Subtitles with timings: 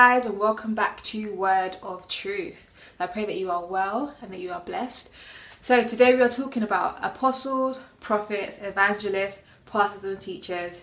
[0.00, 2.70] Guys, and welcome back to Word of Truth.
[3.00, 5.10] I pray that you are well and that you are blessed.
[5.60, 10.82] So, today we are talking about apostles, prophets, evangelists, pastors, and teachers,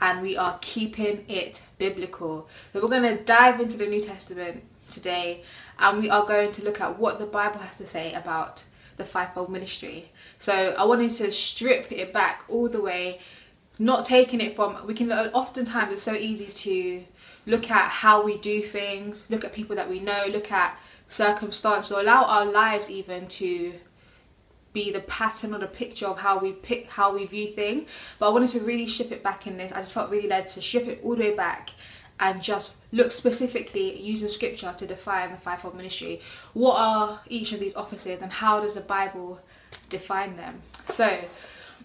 [0.00, 2.48] and we are keeping it biblical.
[2.72, 5.44] So, we're going to dive into the New Testament today,
[5.78, 8.64] and we are going to look at what the Bible has to say about
[8.96, 10.10] the fivefold ministry.
[10.40, 13.20] So, I wanted to strip it back all the way,
[13.78, 17.04] not taking it from, we can, oftentimes, it's so easy to
[17.46, 20.78] look at how we do things, look at people that we know, look at
[21.08, 23.74] circumstance, or allow our lives even to
[24.72, 27.88] be the pattern or the picture of how we pick how we view things.
[28.18, 29.72] But I wanted to really ship it back in this.
[29.72, 31.70] I just felt really led to ship it all the way back
[32.18, 36.20] and just look specifically using scripture to define the fivefold ministry.
[36.52, 39.40] What are each of these offices and how does the Bible
[39.88, 40.60] define them?
[40.86, 41.20] So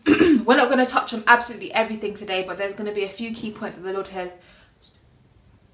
[0.07, 3.09] we're not going to touch on absolutely everything today, but there's going to be a
[3.09, 4.35] few key points that the Lord has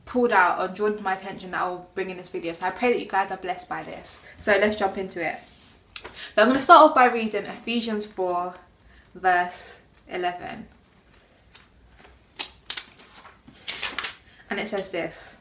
[0.08, 2.54] pulled out or drawn to my attention that I will bring in this video.
[2.54, 4.24] So I pray that you guys are blessed by this.
[4.40, 5.38] So let's jump into it.
[5.94, 8.56] So I'm going to start off by reading Ephesians 4,
[9.14, 10.68] verse 11.
[14.50, 15.36] And it says this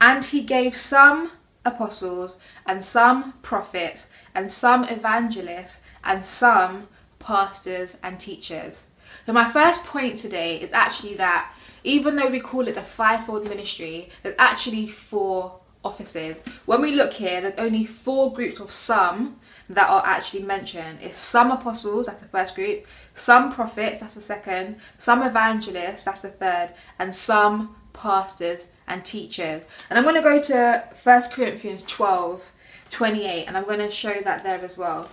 [0.00, 1.32] And he gave some
[1.64, 6.88] apostles, and some prophets, and some evangelists, and some
[7.18, 8.84] pastors and teachers.
[9.26, 11.52] So, my first point today is actually that
[11.84, 16.36] even though we call it the fivefold ministry, there's actually four offices.
[16.66, 20.98] When we look here, there's only four groups of some that are actually mentioned.
[21.00, 26.20] It's some apostles, that's the first group, some prophets, that's the second, some evangelists, that's
[26.22, 29.62] the third, and some pastors and teachers.
[29.88, 32.50] And I'm going to go to 1 Corinthians 12,
[32.90, 35.08] 28, and I'm going to show that there as well.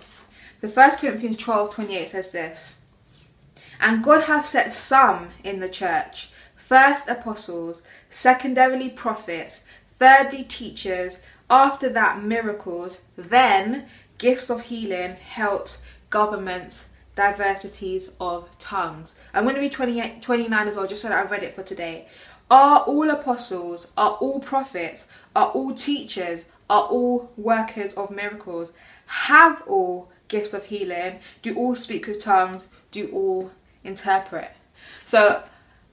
[0.60, 2.74] The 1 Corinthians 12, 28 says this.
[3.80, 6.30] And God hath set some in the church
[6.68, 7.80] first apostles,
[8.10, 9.62] secondarily prophets,
[9.98, 11.18] thirdly teachers,
[11.48, 13.86] after that miracles, then
[14.18, 15.80] gifts of healing, helps,
[16.10, 19.14] governments, diversities of tongues.
[19.32, 21.62] I'm going to read 28, 29 as well, just so that I've read it for
[21.62, 22.06] today.
[22.50, 28.72] Are all apostles, are all prophets, are all teachers, are all workers of miracles,
[29.06, 33.52] have all gifts of healing, do all speak with tongues, do all
[33.82, 34.50] interpret.
[35.06, 35.42] So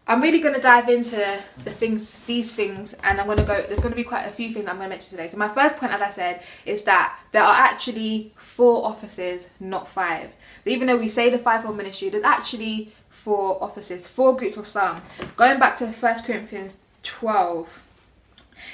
[0.07, 3.59] I'm really going to dive into the things, these things, and I'm going to go.
[3.61, 5.27] There's going to be quite a few things I'm going to mention today.
[5.27, 9.87] So my first point, as I said, is that there are actually four offices, not
[9.87, 10.31] five.
[10.65, 15.01] Even though we say the fivefold ministry, there's actually four offices, four groups of some.
[15.37, 17.83] Going back to 1 Corinthians 12,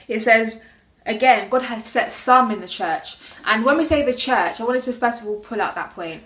[0.07, 0.61] it says.
[1.03, 3.17] Again, God has set some in the church.
[3.43, 5.95] And when we say the church, I wanted to first of all pull out that
[5.95, 6.21] point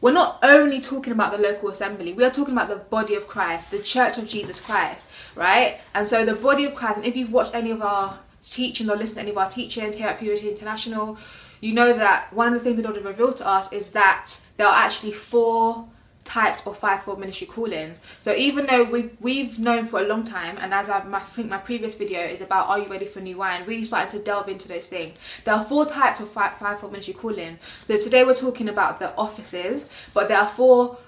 [0.00, 3.26] we're not only talking about the local assembly, we are talking about the body of
[3.26, 5.80] Christ, the church of Jesus Christ, right?
[5.94, 8.96] And so the body of Christ, and if you've watched any of our teaching or
[8.96, 11.18] listened to any of our teachings here at Purity International,
[11.60, 14.40] you know that one of the things the Lord has revealed to us is that
[14.56, 15.88] there are actually four
[16.26, 18.00] types of fivefold ministry callings.
[18.20, 21.48] So even though we we've known for a long time, and as I, I think
[21.48, 24.48] my previous video is about are you ready for new wine, really starting to delve
[24.48, 25.14] into those things.
[25.44, 27.58] There are four types of five, fivefold ministry calling.
[27.86, 30.98] So today we're talking about the offices, but there are four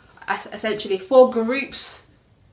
[0.53, 2.05] essentially four groups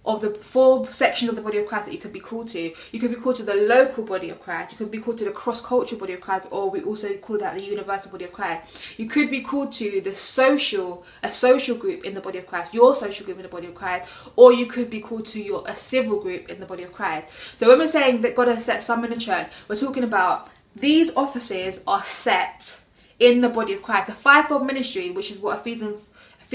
[0.05, 2.73] of the four sections of the body of Christ that you could be called to.
[2.91, 4.71] You could be called to the local body of Christ.
[4.71, 7.55] You could be called to the cross-cultural body of Christ, or we also call that
[7.55, 8.63] the universal body of Christ.
[8.97, 12.73] You could be called to the social, a social group in the body of Christ,
[12.73, 15.63] your social group in the body of Christ, or you could be called to your
[15.67, 17.27] a civil group in the body of Christ.
[17.57, 20.49] So when we're saying that God has set some in the church, we're talking about
[20.75, 22.81] these offices are set
[23.17, 24.07] in the body of Christ.
[24.07, 26.01] The fivefold ministry, which is what Ephesians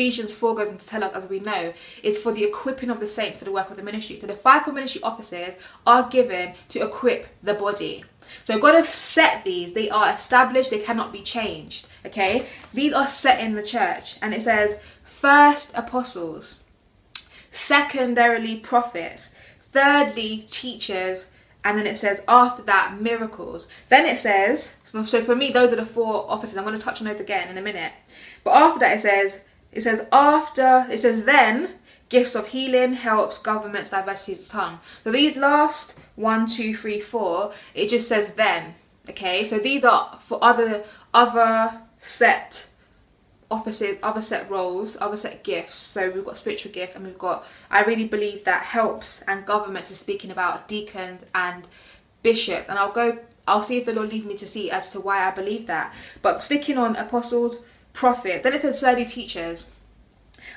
[0.01, 3.01] Ephesians 4 goes on to tell us, as we know, is for the equipping of
[3.01, 4.19] the saints for the work of the ministry.
[4.19, 5.57] So the fivefold ministry offices
[5.87, 8.05] are given to equip the body.
[8.43, 11.87] So God has set these, they are established, they cannot be changed.
[12.07, 12.47] Okay?
[12.73, 14.17] These are set in the church.
[14.23, 16.61] And it says, first apostles,
[17.51, 21.31] secondarily prophets, thirdly teachers,
[21.63, 23.69] and then it says after that miracles.
[23.91, 26.57] Then it says, so for me, those are the four offices.
[26.57, 27.93] I'm going to touch on those again in a minute.
[28.45, 29.43] But after that, it says
[29.73, 31.71] it says after, it says then,
[32.09, 34.81] gifts of healing, helps, governments, diversity of tongue.
[35.05, 38.75] So these last one, two, three, four, it just says then.
[39.09, 40.85] Okay, so these are for other
[41.15, 42.69] other set
[43.51, 45.75] opposite other set roles, other set gifts.
[45.75, 49.91] So we've got spiritual gifts and we've got I really believe that helps and governments
[49.91, 51.67] is speaking about deacons and
[52.23, 53.19] bishops and I'll go
[53.49, 55.93] I'll see if the Lord leads me to see as to why I believe that.
[56.23, 57.59] But sticking on apostles,
[57.93, 58.43] prophet.
[58.43, 59.67] Then it says study teachers.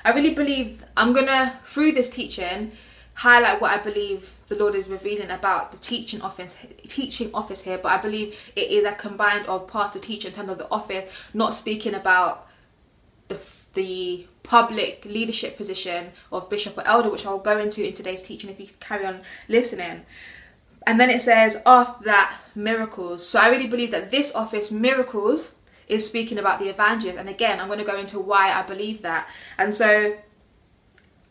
[0.04, 2.72] I really believe I'm gonna through this teaching
[3.14, 6.56] highlight what I believe the Lord is revealing about the teaching office
[6.88, 10.50] teaching office here, but I believe it is a combined of pastor teacher in terms
[10.50, 12.48] of the office, not speaking about
[13.28, 13.38] the
[13.74, 18.50] the public leadership position of bishop or elder, which I'll go into in today's teaching
[18.50, 20.02] if you carry on listening.
[20.86, 23.26] And then it says after that miracles.
[23.26, 25.54] So I really believe that this office miracles
[25.88, 27.18] is speaking about the evangelist.
[27.18, 29.28] And again, I'm going to go into why I believe that.
[29.58, 30.16] And so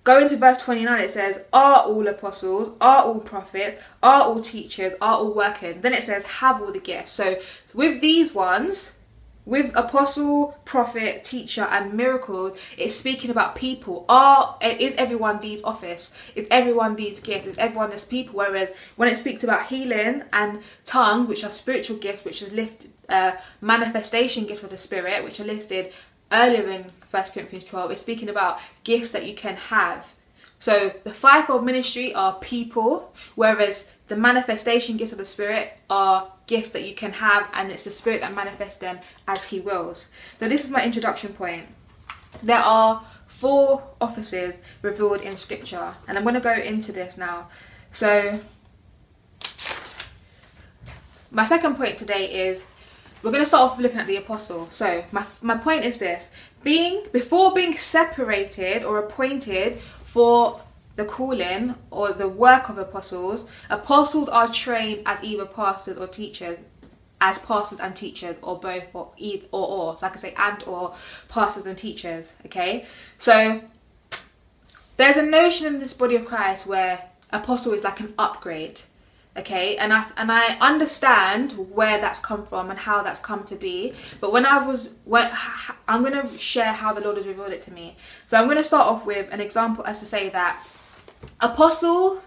[0.04, 4.94] Going to verse 29, it says, Are all apostles, are all prophets, are all teachers,
[5.00, 5.78] are all workers?
[5.80, 7.14] Then it says, Have all the gifts.
[7.14, 7.40] So
[7.74, 8.98] with these ones,
[9.46, 14.06] with apostle, prophet, teacher, and miracles, it's speaking about people.
[14.08, 16.12] Are is everyone these office?
[16.36, 17.48] Is everyone these gifts?
[17.48, 18.36] Is everyone this people?
[18.36, 22.88] Whereas when it speaks about healing and tongue, which are spiritual gifts, which is lift
[23.10, 25.92] uh, manifestation gifts of the spirit, which are listed
[26.32, 30.14] earlier in 1 Corinthians 12, is speaking about gifts that you can have.
[30.64, 36.70] So the fivefold ministry are people, whereas the manifestation gifts of the Spirit are gifts
[36.70, 40.08] that you can have, and it's the Spirit that manifests them as He wills.
[40.40, 41.66] So this is my introduction point.
[42.42, 47.50] There are four offices revealed in Scripture, and I'm going to go into this now.
[47.92, 48.40] So
[51.30, 52.66] my second point today is
[53.22, 54.70] we're going to start off looking at the apostle.
[54.70, 56.30] So my my point is this:
[56.64, 59.82] being before being separated or appointed
[60.14, 60.62] for
[60.96, 66.60] the calling or the work of apostles, apostles are trained as either pastors or teachers,
[67.20, 69.98] as pastors and teachers, or both, or either or or.
[69.98, 70.94] So I can say and or
[71.30, 72.34] pastors and teachers.
[72.46, 72.86] Okay,
[73.18, 73.62] so
[74.98, 78.82] there's a notion in this body of Christ where apostle is like an upgrade
[79.38, 79.78] okay?
[79.78, 83.94] And i and i understand where that's come from and how that's come to be
[84.20, 85.30] but when i was when
[85.88, 87.96] i'm going to share how the lord has revealed it to me.
[88.26, 90.66] So i'm going to start off with an example as to say that
[91.42, 92.22] apostle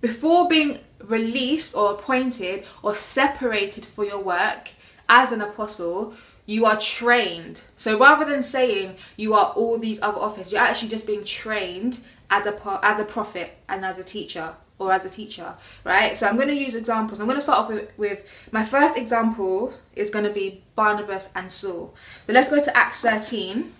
[0.00, 4.70] before being released or appointed or separated for your work
[5.08, 6.14] as an apostle
[6.46, 7.62] you are trained.
[7.74, 12.00] So rather than saying you are all these other offices you're actually just being trained
[12.30, 15.54] as a as a prophet and as a teacher or as a teacher,
[15.84, 16.16] right?
[16.16, 17.20] So I'm going to use examples.
[17.20, 21.30] I'm going to start off with, with my first example is going to be Barnabas
[21.34, 21.94] and Saul.
[22.26, 23.72] So let's go to Acts 13.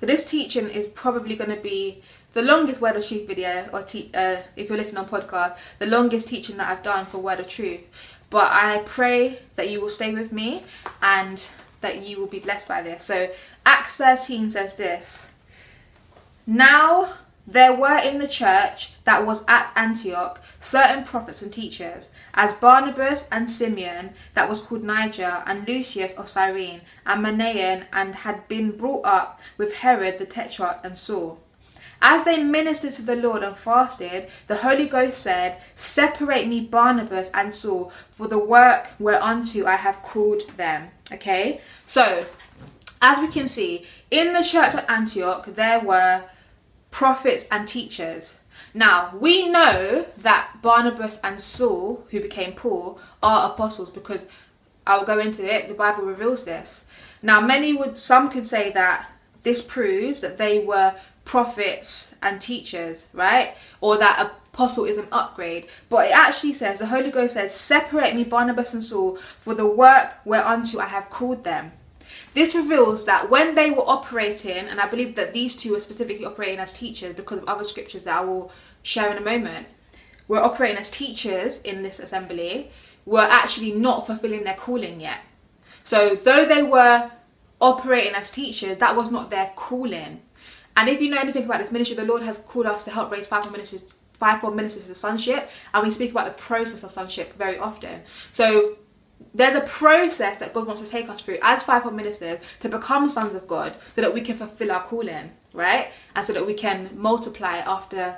[0.00, 2.02] So this teaching is probably going to be
[2.32, 5.86] the longest Word of Truth video, or te- uh, if you're listening on podcast, the
[5.86, 7.80] longest teaching that I've done for Word of Truth.
[8.28, 10.64] But I pray that you will stay with me
[11.00, 11.48] and
[11.80, 13.04] that you will be blessed by this.
[13.04, 13.30] So
[13.64, 15.30] Acts 13 says this.
[16.46, 17.12] Now
[17.46, 23.24] there were in the church that was at Antioch certain prophets and teachers, as Barnabas
[23.30, 28.72] and Simeon, that was called Niger, and Lucius of Cyrene, and Manaen, and had been
[28.72, 31.38] brought up with Herod the Tetrarch and Saul.
[32.02, 37.30] As they ministered to the Lord and fasted, the Holy Ghost said, Separate me Barnabas
[37.32, 40.90] and Saul for the work whereunto I have called them.
[41.10, 41.60] Okay?
[41.86, 42.26] So,
[43.00, 46.24] as we can see, in the church at Antioch, there were
[46.96, 48.38] prophets, and teachers.
[48.72, 54.24] Now, we know that Barnabas and Saul, who became Paul, are apostles because
[54.86, 56.86] I'll go into it, the Bible reveals this.
[57.20, 59.10] Now, many would, some could say that
[59.42, 60.94] this proves that they were
[61.26, 63.58] prophets and teachers, right?
[63.82, 65.66] Or that apostle is an upgrade.
[65.90, 69.66] But it actually says, the Holy Ghost says, Separate me, Barnabas and Saul, for the
[69.66, 71.72] work whereunto I have called them.
[72.36, 76.26] This reveals that when they were operating, and I believe that these two were specifically
[76.26, 78.52] operating as teachers because of other scriptures that I will
[78.82, 79.68] share in a moment,
[80.28, 82.70] were operating as teachers in this assembly,
[83.06, 85.20] were actually not fulfilling their calling yet.
[85.82, 87.10] So, though they were
[87.58, 90.20] operating as teachers, that was not their calling.
[90.76, 93.10] And if you know anything about this ministry, the Lord has called us to help
[93.10, 97.32] raise five ministers, fivefold ministers to sonship, and we speak about the process of sonship
[97.38, 98.02] very often.
[98.32, 98.76] So
[99.34, 103.08] there's a process that God wants to take us through as fivefold ministers to become
[103.08, 105.90] sons of God so that we can fulfill our calling, right?
[106.14, 108.16] And so that we can multiply after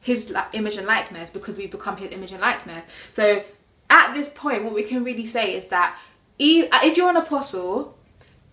[0.00, 2.84] his image and likeness because we become his image and likeness.
[3.12, 3.44] So
[3.90, 5.96] at this point, what we can really say is that
[6.40, 7.96] uh, if you're an apostle,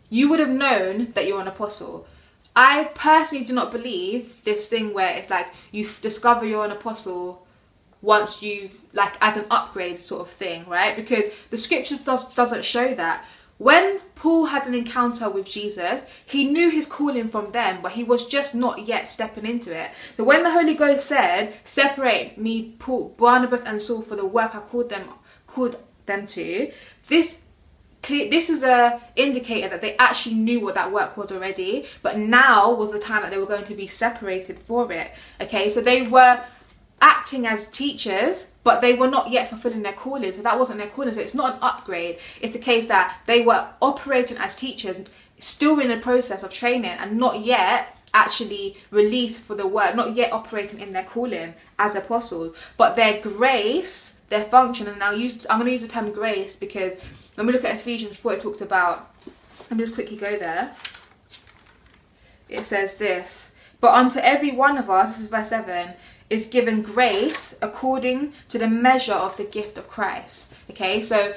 [0.09, 2.07] you would have known that you're an apostle.
[2.55, 7.44] I personally do not believe this thing where it's like you discover you're an apostle
[8.05, 10.95] once you like as an upgrade sort of thing, right?
[10.95, 13.25] Because the scriptures does doesn't show that.
[13.57, 18.03] When Paul had an encounter with Jesus, he knew his calling from them, but he
[18.03, 19.91] was just not yet stepping into it.
[20.17, 24.55] But when the Holy Ghost said, "Separate me, Paul, Barnabas, and Saul for the work
[24.55, 25.09] I called them
[25.47, 26.71] called them to,"
[27.07, 27.37] this
[28.07, 32.71] this is a indicator that they actually knew what that work was already but now
[32.71, 36.03] was the time that they were going to be separated for it okay so they
[36.03, 36.39] were
[37.01, 40.31] acting as teachers, but they were not yet fulfilling their calling.
[40.31, 41.13] So that wasn't their calling.
[41.13, 42.17] So it's not an upgrade.
[42.41, 44.97] It's a case that they were operating as teachers,
[45.39, 50.15] still in the process of training, and not yet actually released for the work, not
[50.15, 52.55] yet operating in their calling as apostles.
[52.77, 56.55] But their grace, their function, and I'll use I'm going to use the term grace
[56.55, 56.93] because
[57.35, 59.11] when we look at Ephesians 4, it talks about.
[59.69, 60.75] Let me just quickly go there.
[62.49, 63.53] It says this.
[63.79, 65.93] But unto every one of us, this is verse 7,
[66.29, 70.51] is given grace according to the measure of the gift of Christ.
[70.69, 71.33] Okay, so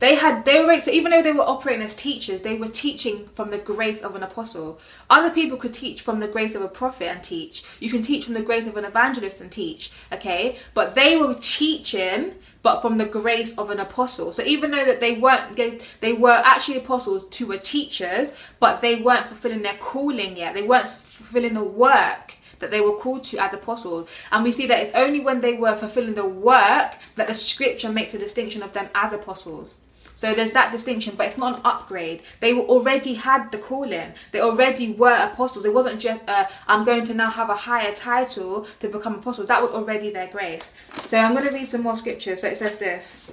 [0.00, 3.28] they had they were so even though they were operating as teachers, they were teaching
[3.34, 4.80] from the grace of an apostle.
[5.08, 7.62] Other people could teach from the grace of a prophet and teach.
[7.78, 9.92] You can teach from the grace of an evangelist and teach.
[10.12, 14.32] Okay, but they were teaching but from the grace of an apostle.
[14.32, 18.96] So even though that they weren't they, were actually apostles to were teachers, but they
[18.96, 20.54] weren't fulfilling their calling yet.
[20.54, 24.08] They weren't fulfilling the work that they were called to as apostles.
[24.30, 27.90] And we see that it's only when they were fulfilling the work that the scripture
[27.90, 29.76] makes a distinction of them as apostles.
[30.14, 32.22] So there's that distinction, but it's not an upgrade.
[32.40, 34.12] They already had the calling.
[34.30, 35.64] They already were apostles.
[35.64, 39.48] It wasn't just uh, I'm going to now have a higher title to become apostles.
[39.48, 40.72] That was already their grace.
[41.02, 42.36] So I'm going to read some more scripture.
[42.36, 43.32] So it says this.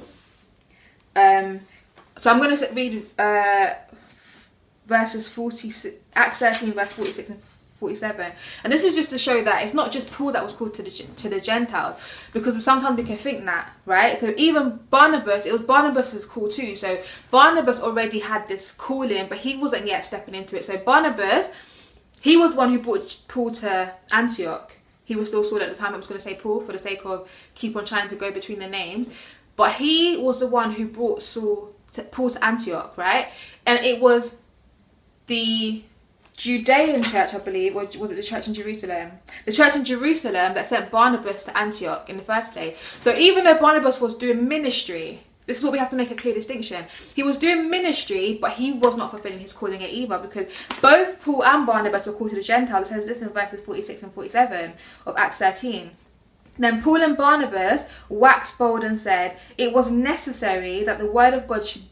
[1.15, 1.61] Um,
[2.17, 3.73] so I'm going to read uh,
[4.87, 7.41] verses 46, Acts 13, verse 46 and
[7.79, 8.31] 47.
[8.63, 10.83] And this is just to show that it's not just Paul that was called to
[10.83, 11.99] the to the Gentiles,
[12.33, 14.19] because sometimes we can think that, right?
[14.19, 16.75] So even Barnabas, it was Barnabas's call too.
[16.75, 16.99] So
[17.31, 20.65] Barnabas already had this calling, but he wasn't yet stepping into it.
[20.65, 21.51] So Barnabas,
[22.21, 24.73] he was the one who brought Paul to Antioch.
[25.05, 25.93] He was still Saul at the time.
[25.93, 28.31] I was going to say Paul for the sake of keep on trying to go
[28.31, 29.07] between the names,
[29.55, 33.29] but he was the one who brought Saul to, Paul to Antioch, right?
[33.65, 34.37] And it was
[35.27, 35.83] the
[36.39, 39.11] Judean church, I believe, or was it the church in Jerusalem?
[39.43, 42.81] The church in Jerusalem that sent Barnabas to Antioch in the first place.
[43.01, 46.15] So even though Barnabas was doing ministry, this is what we have to make a
[46.15, 46.85] clear distinction.
[47.13, 50.49] He was doing ministry, but he was not fulfilling his calling at either because
[50.81, 52.89] both Paul and Barnabas were called to the Gentiles.
[52.89, 54.73] It says this in verses 46 and 47
[55.07, 55.91] of Acts 13.
[56.57, 61.47] Then Paul and Barnabas waxed bold and said, It was necessary that the word of
[61.47, 61.83] God should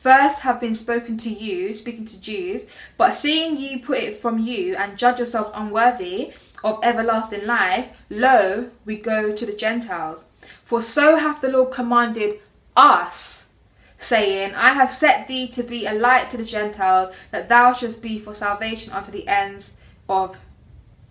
[0.00, 2.64] first have been spoken to you, speaking to Jews,
[2.96, 6.32] but seeing you put it from you and judge yourselves unworthy
[6.64, 10.24] of everlasting life, lo, we go to the Gentiles.
[10.64, 12.40] For so hath the Lord commanded
[12.74, 13.50] us,
[13.98, 18.00] saying, I have set thee to be a light to the Gentiles, that thou shouldst
[18.00, 19.74] be for salvation unto the ends
[20.08, 20.38] of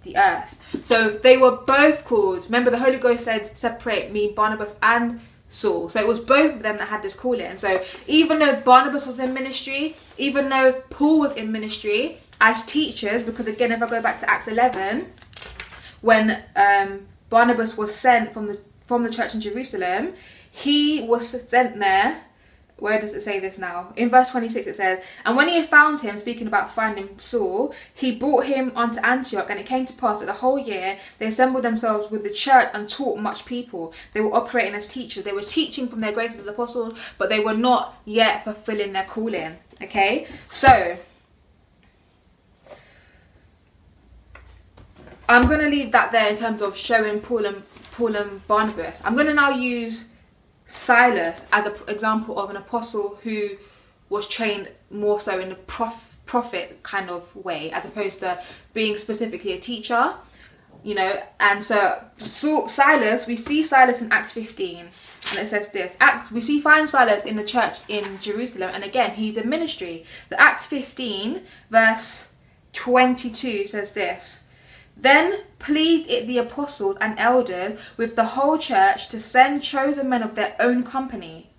[0.02, 0.58] the earth.
[0.84, 2.46] So they were both called.
[2.46, 5.90] Remember, the Holy Ghost said, Separate me, Barnabas, and Saul.
[5.90, 7.58] So it was both of them that had this calling.
[7.58, 13.24] So even though Barnabas was in ministry, even though Paul was in ministry as teachers,
[13.24, 15.12] because again, if I go back to Acts 11,
[16.02, 20.14] when um, Barnabas was sent from the from the church in Jerusalem,
[20.50, 22.24] he was sent there
[22.82, 23.94] where does it say this now?
[23.96, 27.74] In verse 26 it says, And when he had found him, speaking about finding Saul,
[27.94, 31.28] he brought him unto Antioch, and it came to pass that the whole year they
[31.28, 33.94] assembled themselves with the church and taught much people.
[34.14, 35.24] They were operating as teachers.
[35.24, 39.06] They were teaching from their grace as apostles, but they were not yet fulfilling their
[39.06, 39.58] calling.
[39.82, 40.28] Okay?
[40.52, 40.98] So,
[45.30, 49.02] I'm going to leave that there in terms of showing Paul and, Paul and Barnabas.
[49.06, 50.09] I'm going to now use
[50.70, 53.58] Silas as an example of an apostle who
[54.10, 58.40] was trained more so in a prof- prophet kind of way as opposed to
[58.74, 60.14] being specifically a teacher
[60.84, 61.22] you know?
[61.40, 66.32] And so, so silas we see silas in acts 15 and it says this acts
[66.32, 70.06] we see find silas in the church in jerusalem and again he's in ministry.
[70.30, 72.34] The acts 15 verse
[72.74, 74.44] 22 says this
[75.02, 80.24] then pleased it the apostles and elders with the whole church to send chosen men
[80.24, 81.50] of their own company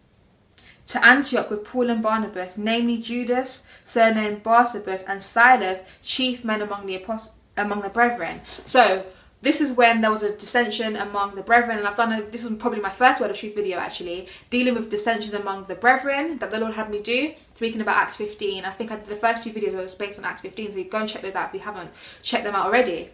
[0.87, 6.87] to Antioch with Paul and Barnabas, namely Judas, surnamed Barsabas, and Silas, chief men among
[6.87, 8.41] the apost- among the brethren.
[8.65, 9.05] So
[9.43, 12.45] this is when there was a dissension among the brethren, and I've done a, this
[12.45, 16.39] was probably my first word of truth video actually, dealing with dissensions among the brethren
[16.39, 18.65] that the Lord had me do, speaking about Acts 15.
[18.65, 20.85] I think I did the first two videos was based on Acts 15, so you
[20.85, 21.91] go and check those out if you haven't
[22.23, 23.11] checked them out already.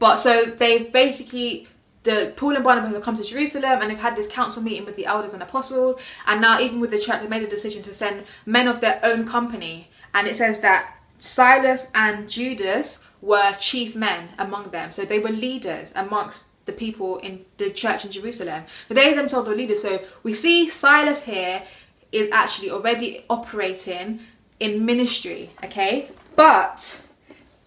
[0.00, 1.68] But so they've basically
[2.02, 4.96] the Paul and Barnabas have come to Jerusalem and they've had this council meeting with
[4.96, 7.94] the elders and apostles, and now even with the church, they made a decision to
[7.94, 9.90] send men of their own company.
[10.14, 15.30] And it says that Silas and Judas were chief men among them, so they were
[15.30, 18.64] leaders amongst the people in the church in Jerusalem.
[18.88, 19.82] But they themselves were leaders.
[19.82, 21.62] So we see Silas here
[22.12, 24.20] is actually already operating
[24.58, 26.10] in ministry, okay?
[26.34, 27.02] But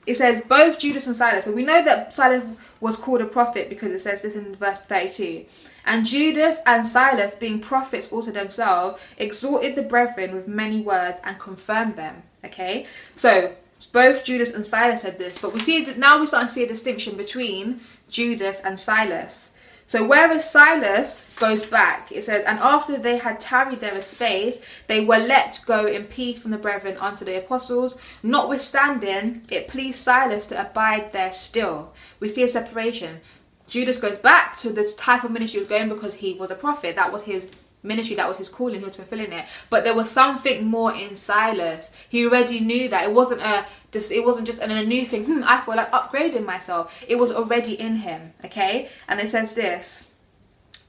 [0.06, 1.46] it says both Judas and Silas.
[1.46, 2.44] So we know that Silas
[2.82, 5.46] was called a prophet because it says this in verse 32.
[5.86, 11.40] And Judas and Silas, being prophets also themselves, exhorted the brethren with many words and
[11.40, 12.24] confirmed them.
[12.46, 13.54] Okay, so
[13.92, 16.68] both Judas and Silas said this, but we see now we're starting to see a
[16.68, 19.52] distinction between Judas and Silas.
[19.94, 24.58] So whereas Silas goes back, it says, and after they had tarried there a space,
[24.88, 27.96] they were let go in peace from the brethren unto the apostles.
[28.24, 31.94] Notwithstanding, it pleased Silas to abide there still.
[32.20, 33.22] We see a separation.
[33.68, 36.56] Judas goes back to this type of ministry he was going because he was a
[36.56, 36.96] prophet.
[36.96, 37.52] That was his
[37.84, 39.46] ministry that was his calling he was fulfilling it.
[39.70, 41.92] But there was something more in silas.
[42.10, 45.26] He already knew that it wasn't a just it wasn't just a new thing.
[45.26, 47.04] Hmm, i feel like upgrading myself.
[47.08, 48.90] It was already in him okay?
[49.08, 50.10] And it says this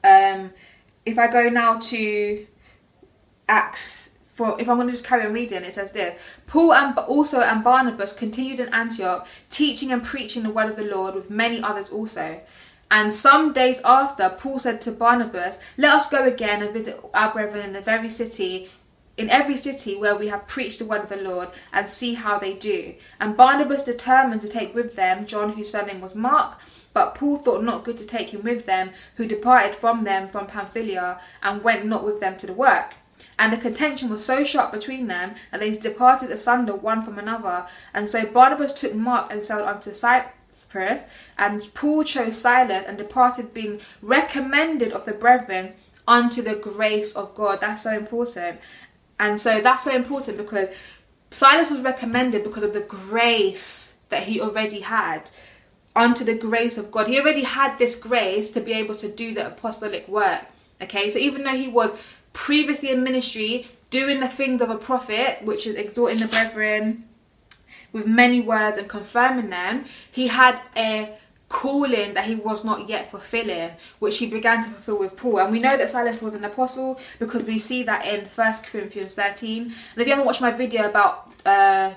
[0.02, 0.52] um
[1.06, 2.46] if i go now to
[3.48, 6.98] acts for if I'm going to just carry on reading, it says this: Paul and
[6.98, 11.30] also and Barnabas continued in Antioch, teaching and preaching the word of the Lord with
[11.30, 12.40] many others also.
[12.94, 17.32] And some days after, Paul said to Barnabas, Let us go again and visit our
[17.32, 18.70] brethren in the very city,
[19.16, 22.38] in every city where we have preached the word of the Lord, and see how
[22.38, 22.94] they do.
[23.18, 26.60] And Barnabas determined to take with them John, whose surname was Mark.
[26.92, 30.46] But Paul thought not good to take him with them, who departed from them from
[30.46, 32.94] Pamphylia, and went not with them to the work.
[33.36, 37.66] And the contention was so sharp between them that they departed asunder one from another.
[37.92, 40.33] And so Barnabas took Mark and sailed unto Cyprus
[41.36, 45.74] And Paul chose Silas and departed, being recommended of the brethren
[46.06, 47.60] unto the grace of God.
[47.60, 48.60] That's so important.
[49.18, 50.68] And so that's so important because
[51.30, 55.30] Silas was recommended because of the grace that he already had
[55.96, 57.08] unto the grace of God.
[57.08, 60.46] He already had this grace to be able to do the apostolic work.
[60.82, 61.92] Okay, so even though he was
[62.32, 67.04] previously in ministry, doing the things of a prophet, which is exhorting the brethren,
[67.94, 71.16] with many words and confirming them, he had a
[71.48, 75.38] calling that he was not yet fulfilling, which he began to fulfill with Paul.
[75.38, 79.14] And we know that Silas was an apostle because we see that in 1 Corinthians
[79.14, 79.62] 13.
[79.62, 81.92] And if you haven't watched my video about uh,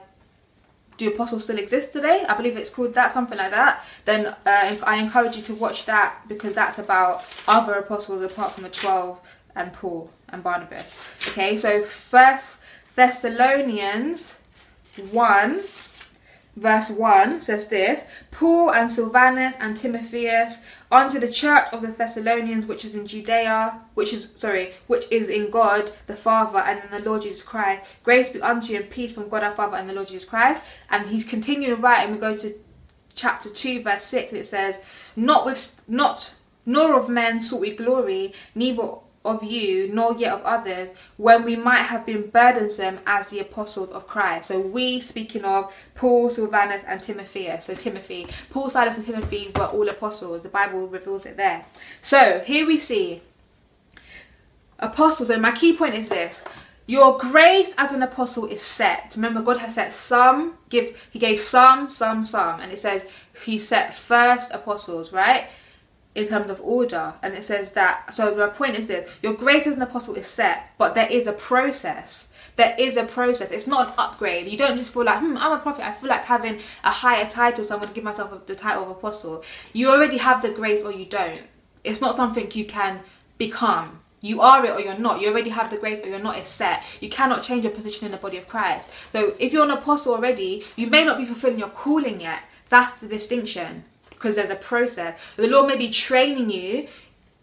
[0.97, 2.25] do apostles still exist today?
[2.27, 3.83] I believe it's called that, something like that.
[4.05, 4.35] Then uh,
[4.83, 9.37] I encourage you to watch that because that's about other apostles apart from the 12
[9.55, 10.99] and Paul and Barnabas.
[11.29, 12.61] Okay, so First
[12.95, 14.39] Thessalonians
[15.11, 15.61] 1
[16.57, 20.59] verse 1 says this Paul and Silvanus and Timotheus
[20.91, 25.29] unto the church of the Thessalonians which is in Judea which is sorry which is
[25.29, 27.87] in God the Father and in the Lord Jesus Christ.
[28.03, 30.63] Grace be unto you and peace from God our Father and the Lord Jesus Christ.
[30.89, 32.55] And he's continuing writing we go to
[33.13, 34.75] chapter 2 verse 6 and it says
[35.15, 36.33] not with not
[36.65, 38.89] nor of men sought we glory neither
[39.27, 43.89] of you, nor yet of others, when we might have been burdensome as the apostles
[43.89, 44.47] of Christ.
[44.47, 47.49] So we, speaking of Paul, Silvanus, and Timothy.
[47.59, 50.41] So Timothy, Paul, Silas, and Timothy were all apostles.
[50.41, 51.65] The Bible reveals it there.
[52.01, 53.21] So here we see
[54.79, 56.43] apostles, and my key point is this.
[56.89, 59.13] Your grace as an apostle is set.
[59.17, 63.05] Remember, God has set some, give He gave some, some, some, and it says
[63.45, 65.49] He set first apostles, right?
[66.17, 67.13] In terms of order.
[67.21, 70.25] And it says that, so my point is this your grace as an apostle is
[70.25, 72.29] set, but there is a process.
[72.55, 73.51] There is a process.
[73.51, 74.47] It's not an upgrade.
[74.47, 75.85] You don't just feel like, hmm, I'm a prophet.
[75.85, 78.83] I feel like having a higher title, so I'm going to give myself the title
[78.83, 79.43] of apostle.
[79.73, 81.43] You already have the grace or you don't.
[81.83, 83.01] It's not something you can
[83.37, 83.99] become.
[84.19, 85.21] You are it or you're not.
[85.21, 86.39] You already have the grace or you're not.
[86.39, 86.83] It's set.
[86.99, 88.89] You cannot change your position in the body of Christ.
[89.11, 92.41] So if you're an apostle already, you may not be fulfilling your calling yet.
[92.69, 93.83] That's the distinction
[94.17, 95.19] because there's a process.
[95.35, 96.87] The Lord may be training you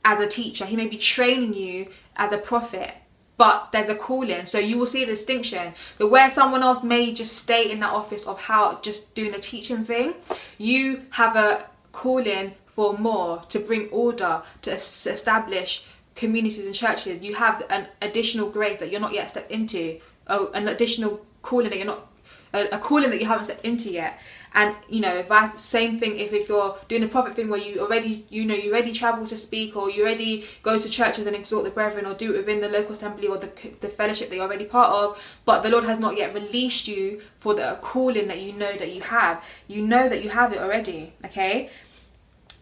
[0.05, 2.93] as a teacher, He may be training you as a prophet,
[3.37, 4.47] but there's a calling.
[4.47, 5.73] So you will see a distinction.
[5.99, 9.39] But where someone else may just stay in that office of how just doing a
[9.39, 10.15] teaching thing,
[10.59, 15.85] you have a calling for more to bring order, to establish
[16.15, 17.25] communities and churches.
[17.25, 21.71] You have an additional grace that you're not yet stepped into, oh, an additional calling
[21.71, 22.09] that you're not
[22.55, 24.19] a, a calling that you haven't stepped into yet.
[24.57, 27.81] And you know, that same thing if, if you're doing a prophet thing where you
[27.81, 31.35] already you know you already travel to speak or you already go to churches and
[31.35, 34.37] exhort the brethren or do it within the local assembly or the the fellowship that
[34.37, 38.29] you're already part of, but the Lord has not yet released you for the calling
[38.29, 39.45] that you know that you have.
[39.67, 41.15] You know that you have it already.
[41.25, 41.69] Okay,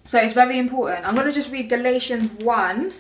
[0.07, 1.07] so it's very important.
[1.07, 2.95] I'm gonna just read Galatians one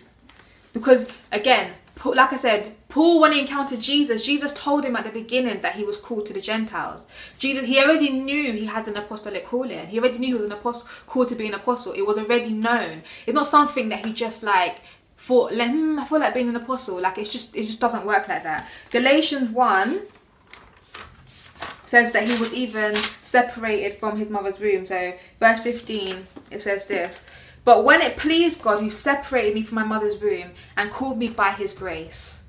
[0.74, 1.72] because again,
[2.05, 5.77] like I said, Paul, when he encountered Jesus, Jesus told him at the beginning that
[5.77, 7.07] he was called to the Gentiles.
[7.38, 9.87] Jesus, he already knew he had an apostolic calling.
[9.87, 11.93] He already knew he was an apostle, called to be an apostle.
[11.93, 13.03] It was already known.
[13.27, 14.81] It's not something that he just like
[15.17, 15.53] thought.
[15.55, 17.01] Like, hmm, I feel like being an apostle.
[17.01, 18.69] Like it's just, it just doesn't work like that.
[18.91, 20.03] Galatians one
[21.87, 24.87] says that he was even separated from his mother's womb.
[24.87, 27.25] So, verse 15, it says this
[27.64, 31.29] But when it pleased God, who separated me from my mother's womb and called me
[31.29, 32.42] by his grace,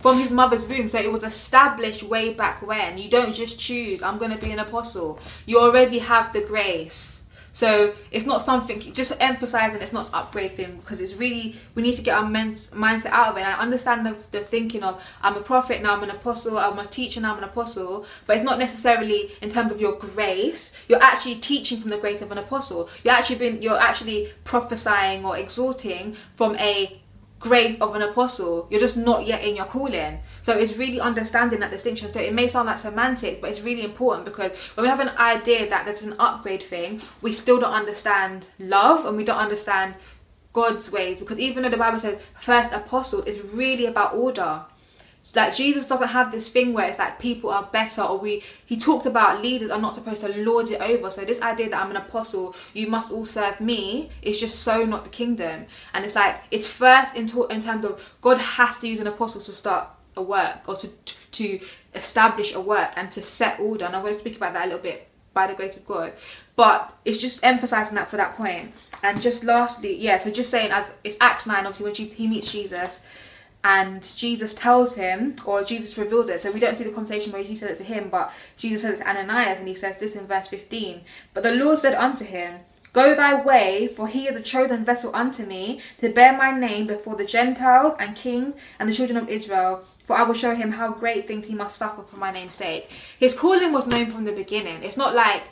[0.00, 0.88] from his mother's womb.
[0.90, 2.98] So it was established way back when.
[2.98, 5.18] You don't just choose, I'm going to be an apostle.
[5.46, 7.17] You already have the grace.
[7.58, 11.94] So it's not something, just emphasizing it's not upgrade thing because it's really, we need
[11.94, 13.40] to get our men's mindset out of it.
[13.40, 16.78] And I understand the, the thinking of, I'm a prophet, now I'm an apostle, I'm
[16.78, 18.06] a teacher, now I'm an apostle.
[18.26, 20.80] But it's not necessarily in terms of your grace.
[20.86, 22.88] You're actually teaching from the grace of an apostle.
[23.02, 26.96] You're actually been, you're actually prophesying or exhorting from a
[27.40, 28.68] grace of an apostle.
[28.70, 30.20] You're just not yet in your calling.
[30.48, 32.10] So it's really understanding that distinction.
[32.10, 35.10] So it may sound like semantics, but it's really important because when we have an
[35.18, 39.96] idea that there's an upgrade thing, we still don't understand love and we don't understand
[40.54, 41.18] God's ways.
[41.18, 44.62] Because even though the Bible says first apostle is really about order
[45.36, 48.78] like Jesus doesn't have this thing where it's like people are better or we he
[48.78, 51.90] talked about leaders are not supposed to lord it over so this idea that I'm
[51.90, 56.14] an apostle you must all serve me is just so not the kingdom and it's
[56.14, 59.90] like it's first in, in terms of God has to use an apostle to start
[60.18, 60.88] a work or to,
[61.32, 61.60] to
[61.94, 64.66] establish a work and to set order and I'm going to speak about that a
[64.66, 66.12] little bit by the grace of God
[66.56, 68.72] but it's just emphasizing that for that point.
[69.02, 72.52] and just lastly yeah so just saying as it's Acts 9 obviously when he meets
[72.52, 73.02] Jesus
[73.64, 76.40] and Jesus tells him, or Jesus reveals it.
[76.40, 79.00] So we don't see the conversation where he says it to him, but Jesus says
[79.00, 81.00] it to Ananias, and he says this in verse 15.
[81.34, 82.60] But the Lord said unto him,
[82.92, 86.86] Go thy way, for he is a chosen vessel unto me, to bear my name
[86.86, 89.84] before the Gentiles and kings and the children of Israel.
[90.08, 92.90] For I will show him how great things he must suffer for my name's sake.
[93.20, 94.82] His calling was known from the beginning.
[94.82, 95.42] It's not like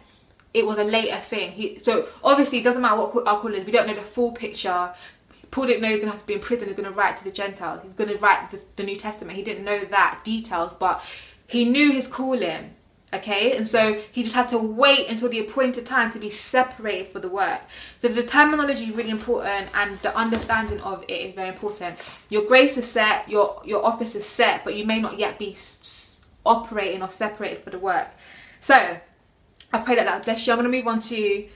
[0.54, 1.52] it was a later thing.
[1.52, 3.66] He, so obviously, it doesn't matter what our call is.
[3.66, 4.94] We don't know the full picture.
[5.50, 6.68] Paul didn't know he was going to have to be in prison.
[6.68, 7.80] He's going to write to the Gentiles.
[7.84, 9.36] He's going to write the, the New Testament.
[9.36, 11.04] He didn't know that details, but
[11.46, 12.75] he knew his calling.
[13.16, 17.12] Okay, and so he just had to wait until the appointed time to be separated
[17.12, 17.60] for the work.
[17.98, 21.98] So the terminology is really important, and the understanding of it is very important.
[22.28, 25.52] Your grace is set, your your office is set, but you may not yet be
[25.52, 28.08] s- operating or separated for the work.
[28.60, 28.98] So
[29.72, 30.52] I pray that that bless you.
[30.52, 31.48] I'm going to move on to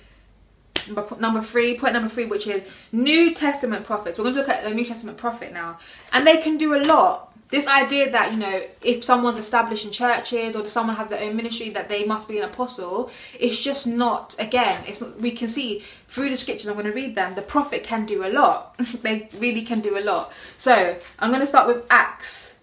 [1.19, 4.19] number three, point number three, which is New Testament prophets.
[4.19, 5.79] We're going to look at the New Testament prophet now,
[6.13, 7.30] and they can do a lot.
[7.51, 11.37] This idea that you know, if someone's established in churches or someone has their own
[11.37, 14.37] ministry, that they must be an apostle, it's just not.
[14.39, 15.21] Again, it's not.
[15.21, 16.69] We can see through the scriptures.
[16.69, 17.35] I'm going to read them.
[17.35, 18.77] The prophet can do a lot.
[19.03, 20.33] they really can do a lot.
[20.59, 22.57] So I'm going to start with Acts.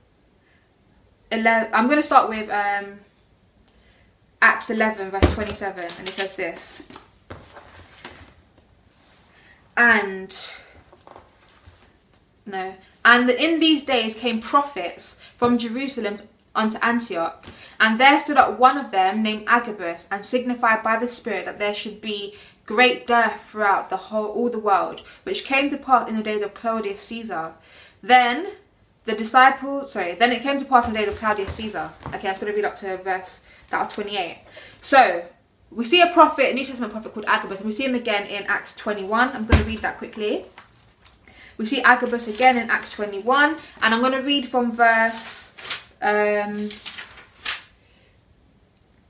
[1.32, 1.74] 11.
[1.74, 3.00] I'm going to start with um,
[4.42, 6.88] Acts 11, verse 27, and it says this
[9.78, 10.58] and
[12.48, 12.74] no
[13.08, 16.18] and in these days came prophets from jerusalem
[16.54, 17.46] unto antioch
[17.80, 21.58] and there stood up one of them named agabus and signified by the spirit that
[21.58, 26.08] there should be great dearth throughout the whole all the world which came to pass
[26.10, 27.54] in the days of claudius caesar
[28.04, 28.48] then
[29.06, 32.28] the disciples sorry then it came to pass in the days of claudius caesar okay
[32.28, 33.40] i'm going to read up to verse
[33.70, 34.40] that was 28
[34.82, 35.24] so
[35.70, 38.26] we see a prophet, a New Testament prophet called Agabus, and we see him again
[38.26, 39.30] in Acts 21.
[39.30, 40.46] I'm going to read that quickly.
[41.58, 45.56] We see Agabus again in Acts 21, and I'm going to read from verse
[46.02, 46.70] um,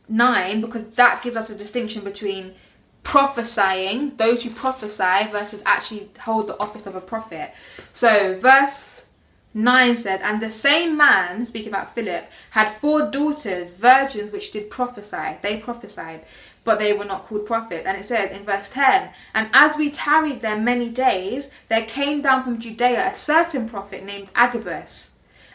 [0.08, 2.56] 9 because that gives us a distinction between
[3.04, 7.54] prophesying, those who prophesy, versus actually hold the office of a prophet.
[7.94, 9.06] So, verse
[9.54, 14.70] 9 said, And the same man, speaking about Philip, had four daughters, virgins, which did
[14.70, 15.38] prophesy.
[15.42, 16.26] They prophesied,
[16.68, 17.88] but they were not called prophets.
[17.88, 22.22] And it said in verse 10, And as we tarried there many days, there came
[22.22, 25.12] down from Judea a certain prophet named Agabus.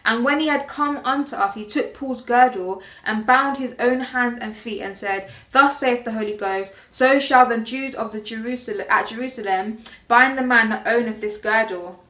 [0.07, 4.01] And when he had come unto us, he took Paul's girdle and bound his own
[4.01, 8.13] hands and feet, and said, Thus saith the Holy Ghost, so shall the Jews of
[8.13, 12.03] the Jerusalem at Jerusalem bind the man that owneth this girdle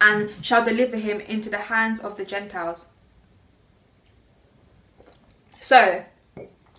[0.00, 2.86] and shall deliver him into the hands of the Gentiles.
[5.60, 6.04] So,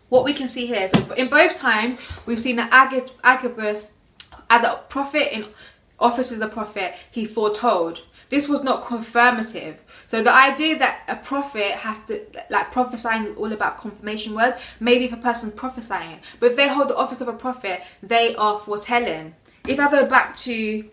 [0.10, 3.88] what we can see here, so in both times, we've seen that Agabus,
[4.50, 5.46] as a prophet in
[6.00, 8.02] office as a prophet, he foretold.
[8.30, 9.78] This was not confirmative.
[10.08, 14.60] So the idea that a prophet has to like prophesying all about confirmation words.
[14.80, 18.36] Maybe if a person's prophesying, but if they hold the office of a prophet, they
[18.36, 19.36] are foretelling.
[19.68, 20.89] If I go back to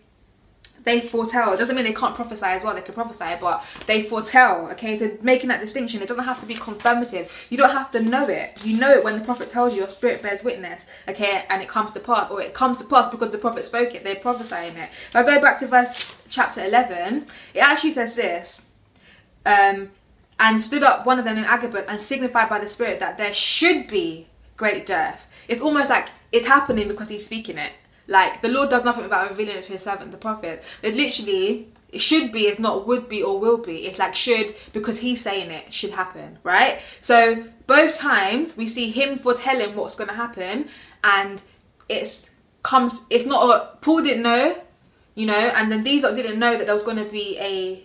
[0.83, 1.53] they foretell.
[1.53, 2.75] It doesn't mean they can't prophesy as well.
[2.75, 4.69] They can prophesy, but they foretell.
[4.71, 7.47] Okay, so making that distinction, it doesn't have to be confirmative.
[7.49, 8.63] You don't have to know it.
[8.65, 9.79] You know it when the prophet tells you.
[9.79, 10.85] Your spirit bears witness.
[11.07, 13.95] Okay, and it comes to pass, or it comes to pass because the prophet spoke
[13.95, 14.03] it.
[14.03, 14.89] They're prophesying it.
[15.09, 18.65] If I go back to verse chapter eleven, it actually says this.
[19.45, 19.91] Um,
[20.39, 23.33] and stood up one of them in Agabus and signified by the Spirit that there
[23.33, 25.27] should be great dearth.
[25.47, 27.71] It's almost like it's happening because he's speaking it.
[28.07, 30.63] Like the Lord does nothing without revealing it to his servant, the prophet.
[30.81, 33.85] It literally it should be, it's not would be or will be.
[33.85, 36.81] It's like should because he's saying it should happen, right?
[37.01, 40.69] So both times we see him foretelling what's going to happen,
[41.03, 41.41] and
[41.87, 42.31] it's
[42.63, 43.01] comes.
[43.09, 44.59] It's not a Paul didn't know,
[45.13, 47.83] you know, and then these lot didn't know that there was going to be a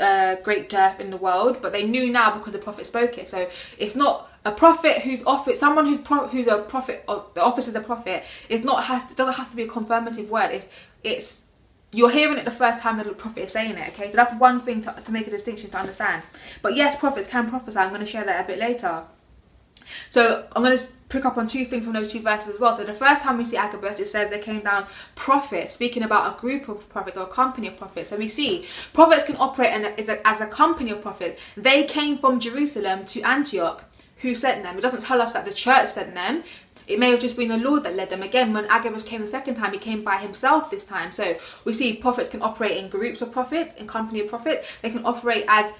[0.00, 3.28] uh, great death in the world, but they knew now because the prophet spoke it.
[3.28, 7.42] So it's not a prophet who's offered someone who's pro- who's a prophet or the
[7.42, 8.24] office is a prophet.
[8.48, 10.50] It's not has to, doesn't have to be a confirmative word.
[10.52, 10.68] It's
[11.02, 11.42] it's
[11.92, 13.88] you're hearing it the first time that the prophet is saying it.
[13.88, 16.22] Okay, so that's one thing to, to make a distinction to understand.
[16.62, 17.78] But yes, prophets can prophesy.
[17.78, 19.02] I'm going to share that a bit later.
[20.10, 22.76] So I'm going to pick up on two things from those two verses as well.
[22.76, 26.36] So the first time we see Agabus, it says they came down prophets, speaking about
[26.36, 28.10] a group of prophets or a company of prophets.
[28.10, 31.40] So we see prophets can operate as a, as a company of prophets.
[31.56, 33.84] They came from Jerusalem to Antioch.
[34.26, 34.76] Who sent them?
[34.76, 36.42] It doesn't tell us that the church sent them.
[36.88, 38.24] It may have just been the Lord that led them.
[38.24, 41.12] Again, when Agabus came the second time, he came by himself this time.
[41.12, 44.64] So we see prophets can operate in groups of prophet, in company of prophet.
[44.82, 45.70] They can operate as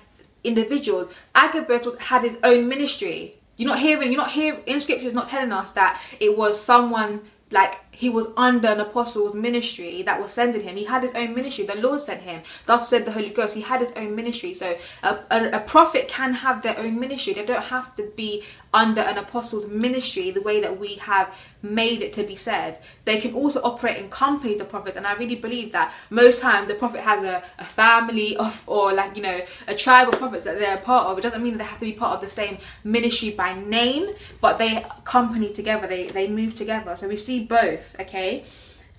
[0.45, 1.13] individuals.
[1.35, 3.35] Agabus had his own ministry.
[3.57, 6.63] You're not hearing, you're not hearing, in scripture, it's not telling us that it was
[6.63, 10.77] someone like he was under an apostle's ministry that was sending him.
[10.77, 11.65] He had his own ministry.
[11.65, 12.43] The Lord sent him.
[12.67, 13.55] Thus said the Holy Ghost.
[13.55, 14.53] He had his own ministry.
[14.53, 17.33] So a, a, a, prophet can have their own ministry.
[17.33, 18.43] They don't have to be
[18.75, 22.81] under an apostle's ministry the way that we have made it to be said.
[23.07, 24.99] They can also operate in companies of prophets.
[24.99, 28.93] And I really believe that most time the prophet has a, a family of or
[28.93, 31.17] like, you know, a tribe of prophets that they're a part of.
[31.17, 34.11] It doesn't mean they have to be part of the same ministry by name,
[34.43, 35.87] but they company together.
[35.87, 36.95] They, they move together.
[36.95, 38.45] So we see both okay?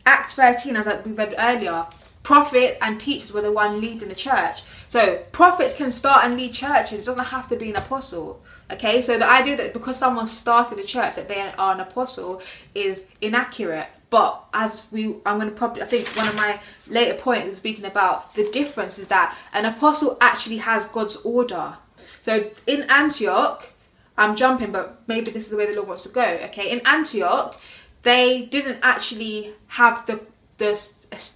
[0.05, 1.85] Acts 13, as we read earlier,
[2.23, 4.61] prophets and teachers were the one leading the church.
[4.87, 6.99] So prophets can start and lead churches.
[6.99, 8.41] It doesn't have to be an apostle.
[8.69, 12.41] Okay, so the idea that because someone started a church that they are an apostle
[12.75, 13.87] is inaccurate.
[14.09, 17.57] But as we, I'm going to probably, I think one of my later points is
[17.57, 21.77] speaking about the difference is that an apostle actually has God's order.
[22.21, 23.69] So in Antioch,
[24.17, 26.23] I'm jumping, but maybe this is the way the Lord wants to go.
[26.45, 27.59] Okay, in Antioch,
[28.07, 30.21] they didn't actually have the
[30.57, 30.71] the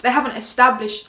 [0.02, 1.08] they haven't established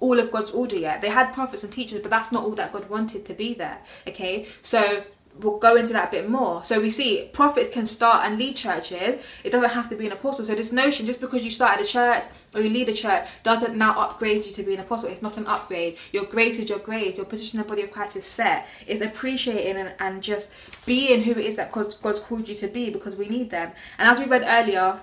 [0.00, 1.00] all of God's order yet.
[1.00, 3.78] They had prophets and teachers, but that's not all that God wanted to be there.
[4.06, 5.04] Okay, so
[5.40, 6.64] we'll go into that a bit more.
[6.64, 9.22] So we see prophets can start and lead churches.
[9.44, 10.44] It doesn't have to be an apostle.
[10.44, 13.76] So this notion, just because you started a church or you lead a church, doesn't
[13.76, 15.10] now upgrade you to be an apostle.
[15.10, 15.98] It's not an upgrade.
[16.12, 17.16] Your grace is your grace.
[17.16, 18.66] Your position in the body of Christ is set.
[18.86, 20.50] It's appreciating and, and just
[20.84, 23.72] being who it is that God's, God's called you to be because we need them.
[23.98, 25.00] And as we read earlier,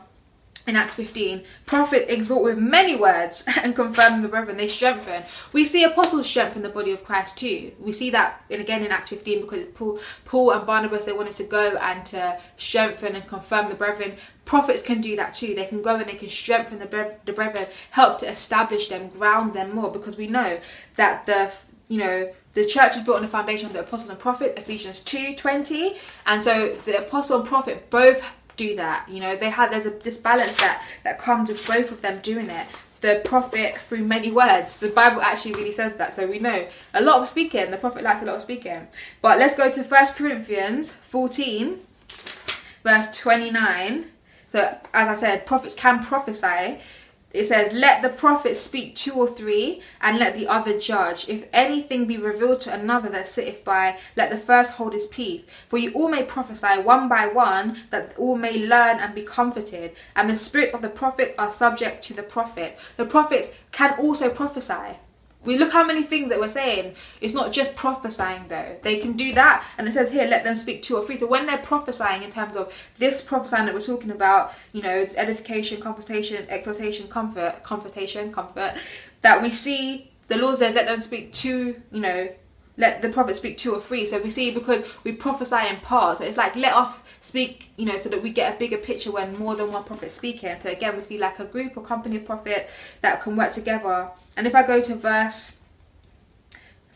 [0.66, 5.24] in Acts 15, prophet exhort with many words and confirm the brethren, they strengthen.
[5.52, 7.74] We see apostles strengthen the body of Christ too.
[7.80, 11.36] We see that in, again in Acts 15 because Paul, Paul and Barnabas, they wanted
[11.36, 14.14] to go and to strengthen and confirm the brethren.
[14.46, 15.54] Prophets can do that too.
[15.54, 19.10] They can go and they can strengthen the, bre- the brethren, help to establish them,
[19.10, 20.60] ground them more because we know
[20.96, 21.54] that the,
[21.90, 25.00] you know, the church is built on the foundation of the apostle and prophet, Ephesians
[25.00, 25.96] 2 20.
[26.26, 28.24] And so the apostle and prophet both
[28.56, 29.08] do that.
[29.10, 32.20] You know, they had there's a this balance that that comes with both of them
[32.22, 32.68] doing it.
[33.02, 34.80] The prophet through many words.
[34.80, 37.70] The Bible actually really says that, so we know a lot of speaking.
[37.70, 38.88] The prophet likes a lot of speaking.
[39.22, 41.80] But let's go to First Corinthians 14,
[42.84, 44.06] verse 29.
[44.48, 46.80] So as I said, prophets can prophesy
[47.34, 51.28] it says, Let the prophet speak two or three, and let the other judge.
[51.28, 55.44] If anything be revealed to another that sitteth by, let the first hold his peace.
[55.68, 59.96] For you all may prophesy one by one, that all may learn and be comforted.
[60.16, 62.78] And the spirit of the prophet are subject to the prophet.
[62.98, 64.98] The prophets can also prophesy.
[65.46, 66.96] We look how many things that we're saying.
[67.22, 68.78] It's not just prophesying though.
[68.82, 71.18] They can do that, and it says here, let them speak two or three.
[71.18, 75.08] So when they're prophesying in terms of this prophesying that we're talking about, you know,
[75.16, 78.74] edification, conversation, exhortation, comfort, comfortation, comfort,
[79.22, 82.30] that we see the Lord says, let them speak two, you know,
[82.78, 84.06] let the prophet speak two or three.
[84.06, 86.20] So we see because we prophesy in parts.
[86.20, 89.10] So it's like let us speak, you know, so that we get a bigger picture
[89.10, 90.56] when more than one prophet speaking.
[90.62, 94.10] So again, we see like a group or company of prophets that can work together.
[94.36, 95.56] And if I go to verse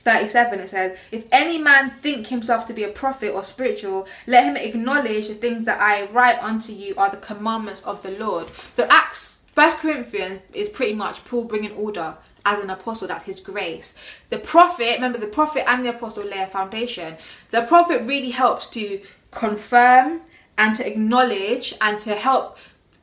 [0.04, 4.46] 37 it says if any man think himself to be a prophet or spiritual let
[4.46, 8.48] him acknowledge the things that i write unto you are the commandments of the lord
[8.74, 12.16] so acts first corinthians is pretty much paul bringing order
[12.48, 13.98] as an apostle, that's his grace.
[14.30, 17.18] The prophet, remember the prophet and the apostle lay a foundation.
[17.52, 19.02] The prophet really helps to
[19.38, 20.22] confirm
[20.58, 22.58] and to acknowledge and to help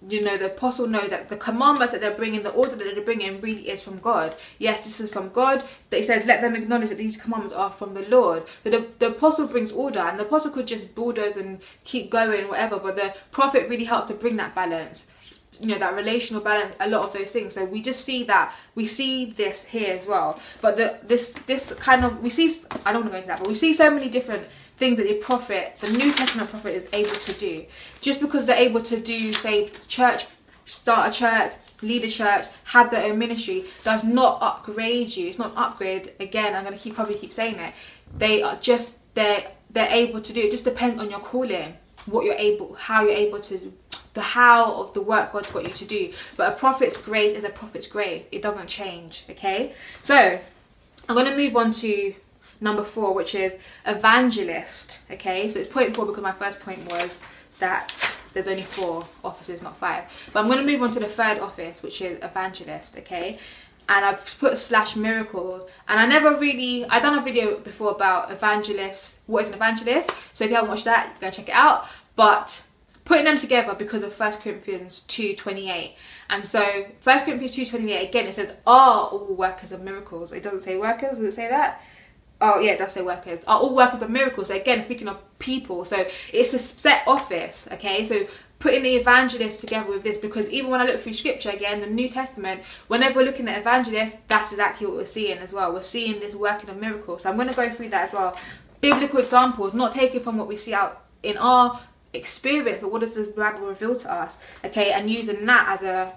[0.09, 3.05] you know the apostle know that the commandments that they're bringing the order that they're
[3.05, 4.35] bringing really is from god.
[4.59, 7.71] Yes this is from god that he says let them acknowledge that these commandments are
[7.71, 8.43] from the lord.
[8.65, 12.49] So the, the apostle brings order and the apostle could just bulldoze and keep going
[12.49, 15.07] whatever but the prophet really helps to bring that balance
[15.61, 17.55] you know that relational balance a lot of those things.
[17.55, 20.41] So we just see that we see this here as well.
[20.61, 22.51] But the this this kind of we see
[22.85, 25.07] i don't want to go into that but we see so many different things that
[25.07, 27.65] the prophet the new testament prophet is able to do
[28.01, 30.27] just because they're able to do say church
[30.65, 35.39] start a church lead a church have their own ministry does not upgrade you it's
[35.39, 37.75] not upgrade again i'm going to keep probably keep saying it
[38.17, 42.25] they are just they're they're able to do it just depends on your calling what
[42.25, 43.73] you're able how you're able to
[44.15, 46.13] the how of the work God's got you to do.
[46.37, 48.25] But a prophet's grace is a prophet's grace.
[48.33, 49.27] It doesn't change.
[49.29, 49.75] Okay?
[50.03, 50.39] So
[51.09, 52.15] I'm gonna move on to
[52.61, 53.55] number four, which is
[53.87, 55.01] evangelist.
[55.11, 57.19] Okay, so it's point four because my first point was
[57.59, 60.05] that there's only four offices, not five.
[60.33, 62.99] But I'm going to move on to the third office, which is evangelist.
[62.99, 63.39] Okay,
[63.89, 65.69] and I've put slash miracle.
[65.89, 69.21] And I never really I done a video before about evangelist.
[69.27, 70.11] What is an evangelist?
[70.33, 71.87] So if you haven't watched that, go check it out.
[72.17, 72.63] But
[73.05, 75.93] putting them together because of 1 Corinthians 2.28.
[76.31, 80.33] And so 1 Corinthians 2.28, again, it says, are all workers of miracles.
[80.33, 81.83] It doesn't say workers, does it say that?
[82.41, 83.45] Oh yeah, that's say workers.
[83.45, 84.49] Are all workers of miracles.
[84.49, 88.05] So again, speaking of people, so it's a set office, okay?
[88.05, 88.27] So
[88.59, 91.87] putting the evangelists together with this because even when I look through scripture again, the
[91.87, 95.73] New Testament, whenever we're looking at evangelists, that's exactly what we're seeing as well.
[95.73, 97.23] We're seeing this working of miracles.
[97.23, 98.37] So I'm going to go through that as well.
[98.81, 101.79] Biblical examples, not taken from what we see out in our
[102.15, 104.39] experience, but what does the Bible reveal to us?
[104.65, 106.15] Okay, and using that as a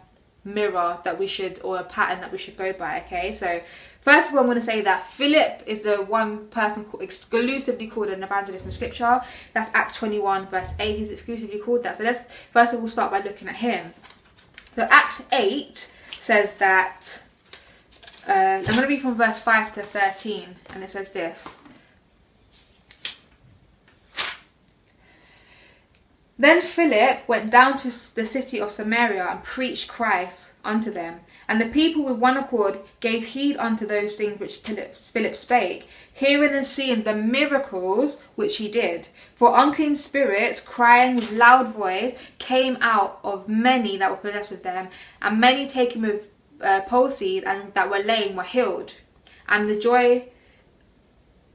[0.48, 3.34] mirror that we should or a pattern that we should go by okay?
[3.34, 3.62] So
[4.02, 8.08] first of all i'm going to say that philip is the one person exclusively called
[8.08, 9.22] an evangelist in scripture.
[9.54, 11.98] That's acts 21 verse 8 he's exclusively called that.
[11.98, 13.94] So let's first of all start by looking at him.
[14.76, 17.22] So acts 8 says that
[18.28, 21.60] uh, i'm going to read from verse 5 to 13 and it says this
[26.40, 31.22] Then Philip went down to the city of Samaria and preached Christ unto them.
[31.48, 36.54] And the people with one accord gave heed unto those things which Philip, spake, hearing
[36.54, 39.08] and seeing the miracles which he did.
[39.34, 44.62] For unclean spirits, crying with loud voice, came out of many that were possessed with
[44.62, 44.90] them,
[45.22, 46.30] and many taken with
[46.62, 48.94] uh, palsy and that were lame were healed.
[49.50, 50.28] And the joy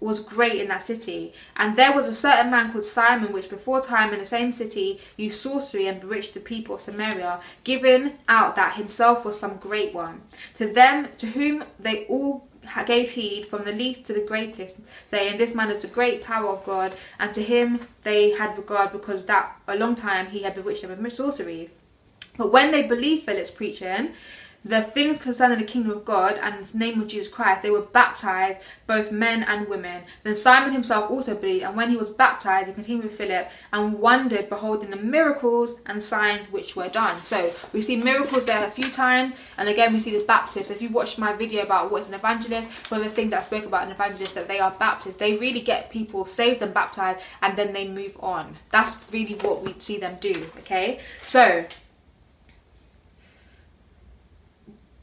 [0.03, 1.33] was great in that city.
[1.57, 5.01] And there was a certain man called Simon, which before time in the same city
[5.17, 9.95] used sorcery and bewitched the people of Samaria, giving out that himself was some great
[9.95, 10.23] one.
[10.55, 12.49] To them, to whom they all
[12.87, 16.51] gave heed, from the least to the greatest, saying, This man is the great power
[16.51, 16.95] of God.
[17.19, 21.03] And to him they had regard, because that a long time he had bewitched them
[21.03, 21.73] with sorceries.
[22.37, 24.13] But when they believed Philip's preaching,
[24.65, 27.81] the things concerning the kingdom of God and the name of Jesus Christ, they were
[27.81, 30.03] baptized, both men and women.
[30.23, 33.99] Then Simon himself also believed, and when he was baptized, he continued with Philip and
[33.99, 37.25] wondered, beholding the miracles and signs which were done.
[37.25, 40.71] So we see miracles there a few times, and again we see the Baptists.
[40.71, 43.39] If you watched my video about what is an evangelist, one of the things that
[43.39, 45.17] I spoke about an evangelist that they are Baptists.
[45.17, 48.57] They really get people saved and baptized, and then they move on.
[48.71, 50.47] That's really what we see them do.
[50.61, 51.65] Okay, so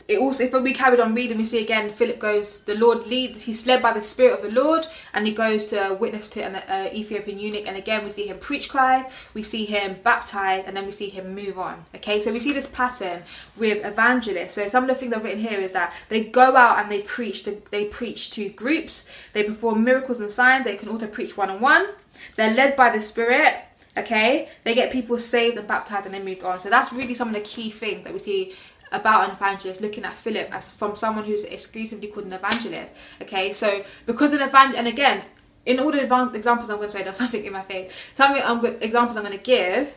[0.09, 3.43] it also if we carried on reading we see again philip goes the lord leads
[3.43, 6.55] he's led by the spirit of the lord and he goes to witness to an
[6.55, 10.75] uh, ethiopian eunuch and again we see him preach christ we see him baptized and
[10.75, 12.21] then we see him move on okay?
[12.21, 13.23] So we see this pattern
[13.55, 14.53] with evangelists.
[14.53, 17.01] So some of the things i've written here is that they go out and they
[17.01, 21.37] preach to, they preach to groups they perform miracles and signs they can also preach
[21.37, 21.87] one-on-one
[22.35, 23.55] they're led by the spirit
[23.97, 24.47] okay?
[24.63, 26.59] They get people saved and baptized and then moved on.
[26.59, 28.55] So that's really some of the key things that we see
[28.91, 32.93] about an evangelist looking at Philip as from someone who's exclusively called an evangelist.
[33.21, 35.23] Okay, so because an evangelist, and again,
[35.65, 37.91] in all the examples I'm going to say, there's something in my face.
[38.15, 39.95] Some um, examples I'm going to give.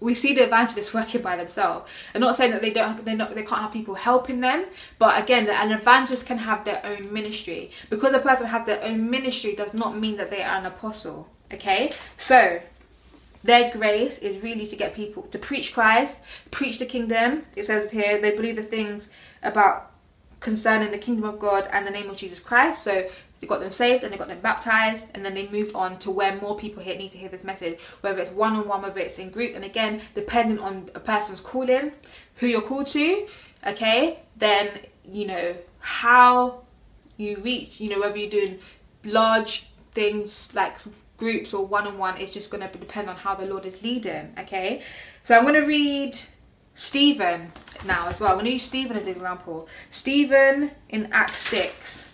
[0.00, 1.90] We see the evangelists working by themselves.
[2.14, 4.66] I'm not saying that they don't, they not, they can't have people helping them,
[4.98, 7.70] but again, an evangelist can have their own ministry.
[7.90, 11.28] Because a person has their own ministry does not mean that they are an apostle.
[11.52, 12.60] Okay, so
[13.44, 16.20] their grace is really to get people to preach Christ,
[16.50, 17.44] preach the kingdom.
[17.54, 19.08] It says here they believe the things
[19.42, 19.92] about
[20.40, 22.82] concerning the kingdom of God and the name of Jesus Christ.
[22.82, 23.08] So
[23.40, 26.10] they got them saved and they got them baptized, and then they moved on to
[26.10, 29.00] where more people here need to hear this message, whether it's one on one, whether
[29.00, 31.92] it's in group, and again, depending on a person's calling,
[32.36, 33.26] who you're called to,
[33.66, 34.70] okay, then
[35.06, 36.62] you know how
[37.18, 38.58] you reach, you know, whether you're doing
[39.04, 40.78] large things like
[41.16, 43.82] groups or one on one, it's just going to depend on how the Lord is
[43.82, 44.34] leading.
[44.38, 44.82] Okay,
[45.22, 46.16] so I'm going to read
[46.74, 47.52] Stephen
[47.86, 48.30] now as well.
[48.30, 49.68] I'm going to use Stephen as an example.
[49.90, 52.12] Stephen in Acts 6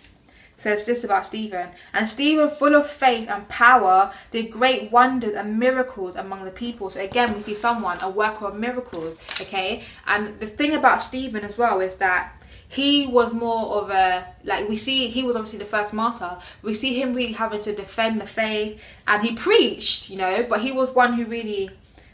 [0.61, 1.69] says this about Stephen.
[1.93, 6.91] And Stephen, full of faith and power, did great wonders and miracles among the people.
[6.91, 9.83] So again, we see someone, a worker of miracles, okay?
[10.05, 12.40] And the thing about Stephen as well is that
[12.71, 16.37] he was more of a like we see he was obviously the first martyr.
[16.61, 20.61] We see him really having to defend the faith and he preached you know but
[20.61, 21.69] he was one who really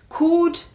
[0.10, 0.66] called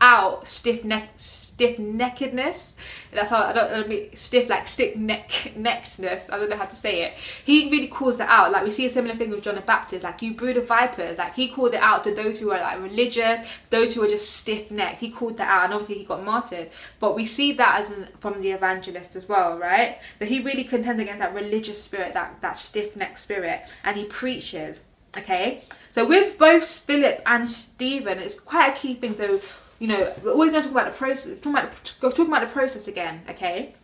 [0.00, 1.10] out stiff neck
[1.58, 2.74] stiff neckedness.
[3.12, 5.28] That's how I don't mean, stiff like stiff neck
[5.58, 6.32] neckedness.
[6.32, 7.14] I don't know how to say it.
[7.44, 8.52] He really calls it out.
[8.52, 10.04] Like we see a similar thing with John the Baptist.
[10.04, 11.18] Like you brood of vipers.
[11.18, 14.36] Like he called it out to those who are like religious, those who are just
[14.36, 15.00] stiff necked.
[15.00, 16.70] He called that out, and obviously he got martyred.
[17.00, 19.98] But we see that as an, from the evangelist as well, right?
[20.20, 24.04] That he really contends against that religious spirit, that that stiff necked spirit, and he
[24.04, 24.80] preaches.
[25.16, 29.16] Okay, so with both Philip and Stephen, it's quite a key thing.
[29.16, 29.40] So
[29.78, 31.38] you know, we're going to talk about the process.
[31.40, 33.74] Talking about talking about the process again, okay?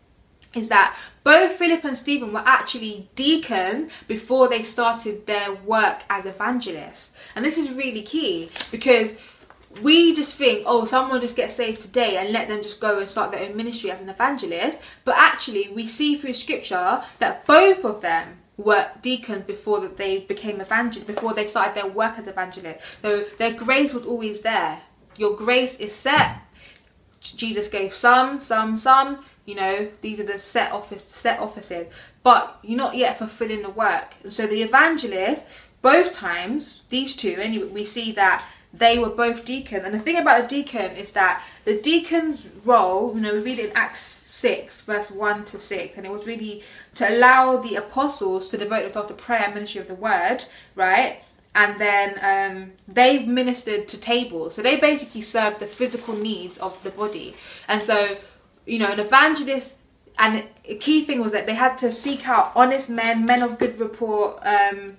[0.55, 6.27] Is that both Philip and Stephen were actually deacon before they started their work as
[6.27, 9.19] evangelists, and this is really key because
[9.83, 13.09] we just think, oh, someone just gets saved today and let them just go and
[13.09, 14.79] start their own ministry as an evangelist.
[15.05, 20.21] But actually, we see through scripture that both of them were deacons before that they
[20.21, 22.85] became evangelists, before they started their work as evangelists.
[23.03, 24.81] So their grace was always there.
[25.17, 26.41] Your grace is set.
[27.21, 29.25] Jesus gave some, some, some.
[29.47, 31.93] You know, these are the set office, set offices,
[32.23, 34.15] but you're not yet fulfilling the work.
[34.23, 35.45] And so the evangelists,
[35.83, 39.85] both times, these two, anyway, we see that they were both deacons.
[39.85, 43.59] And the thing about a deacon is that the deacon's role, you know, we read
[43.59, 46.63] it in Acts 6, verse 1 to 6, and it was really
[46.95, 50.45] to allow the apostles to devote themselves to prayer and ministry of the word,
[50.75, 51.23] right?
[51.55, 54.55] And then um, they ministered to tables.
[54.55, 57.37] So they basically served the physical needs of the body.
[57.69, 58.17] And so,
[58.67, 59.79] you know, an evangelist,
[60.19, 63.59] and a key thing was that they had to seek out honest men, men of
[63.59, 64.99] good report, um,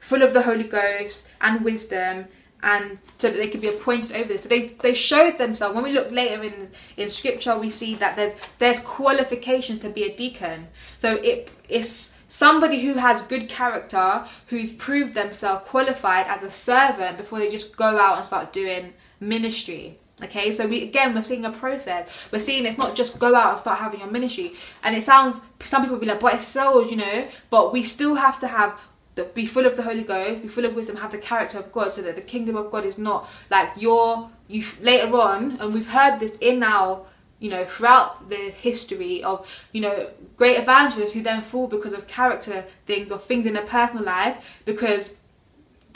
[0.00, 2.26] full of the Holy Ghost and wisdom,
[2.64, 4.42] and so that they could be appointed over this.
[4.42, 5.74] So they, they showed themselves.
[5.74, 10.04] When we look later in in scripture, we see that there's there's qualifications to be
[10.04, 10.68] a deacon.
[10.98, 17.18] So it it's somebody who has good character, who's proved themselves qualified as a servant
[17.18, 19.98] before they just go out and start doing ministry.
[20.22, 22.08] Okay, so we again we're seeing a process.
[22.32, 24.54] We're seeing it's not just go out and start having a ministry.
[24.82, 27.28] And it sounds some people be like, but it's sales, you know.
[27.50, 28.80] But we still have to have
[29.14, 31.70] the, be full of the Holy Ghost, be full of wisdom, have the character of
[31.70, 35.58] God, so that the kingdom of God is not like your you later on.
[35.60, 37.04] And we've heard this in our
[37.42, 42.06] you know, throughout the history of, you know, great evangelists who then fall because of
[42.06, 45.16] character things or things in their personal life because,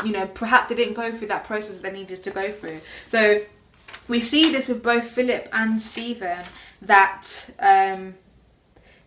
[0.05, 2.81] you know, perhaps they didn't go through that process they needed to go through.
[3.07, 3.43] So
[4.09, 6.41] we see this with both Philip and Stephen
[6.83, 8.17] that um,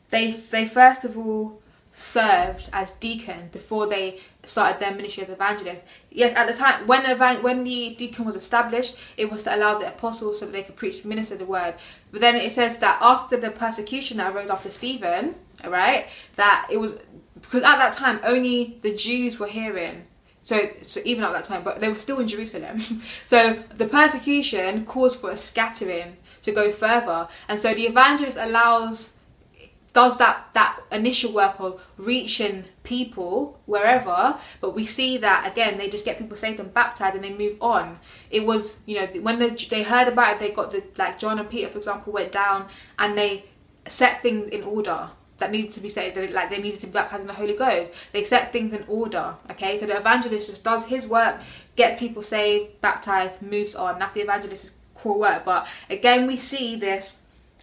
[0.10, 1.62] they they first of all
[1.92, 5.84] served as deacons before they started their ministry as evangelists.
[6.12, 9.78] Yes, at the time when evan- when the deacon was established, it was to allow
[9.78, 11.76] the apostles so that they could preach, minister the word.
[12.12, 16.68] But then it says that after the persecution that arose after Stephen, all right, that
[16.72, 16.98] it was
[17.36, 20.06] because at that time only the Jews were hearing.
[20.44, 22.80] So, so even at that time, but they were still in Jerusalem.
[23.26, 29.14] so the persecution caused for a scattering to go further, and so the evangelist allows
[30.00, 35.90] does that that initial work of reaching people wherever but we see that again they
[35.90, 38.00] just get people saved and baptized and they move on.
[38.32, 41.38] It was you know when they, they heard about it they got the like john
[41.38, 43.44] and peter for example went down and they
[43.90, 47.22] set things in order that needed to be saved like they needed to be baptized
[47.22, 47.92] in the holy ghost.
[48.14, 49.78] They set things in order okay?
[49.78, 51.42] So the evangelist just does his work
[51.76, 54.00] gets people saved baptized moves on.
[54.00, 55.44] That's the evangelist's core work.
[55.44, 57.18] But again we see this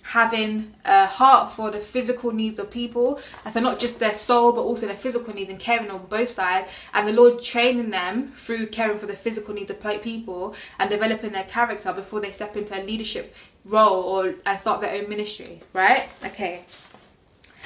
[0.07, 4.53] having a heart for the physical needs of people, and so not just their soul
[4.53, 8.33] but also their physical needs and caring on both sides, and the Lord training them
[8.37, 12.57] through caring for the physical needs of people and developing their character before they step
[12.57, 13.35] into a leadership
[13.65, 15.61] role or and start their own ministry.
[15.73, 16.09] Right?
[16.25, 16.65] Okay.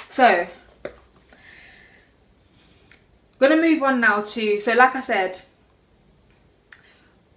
[0.08, 0.46] So
[3.38, 5.42] gonna move on now to so like I said.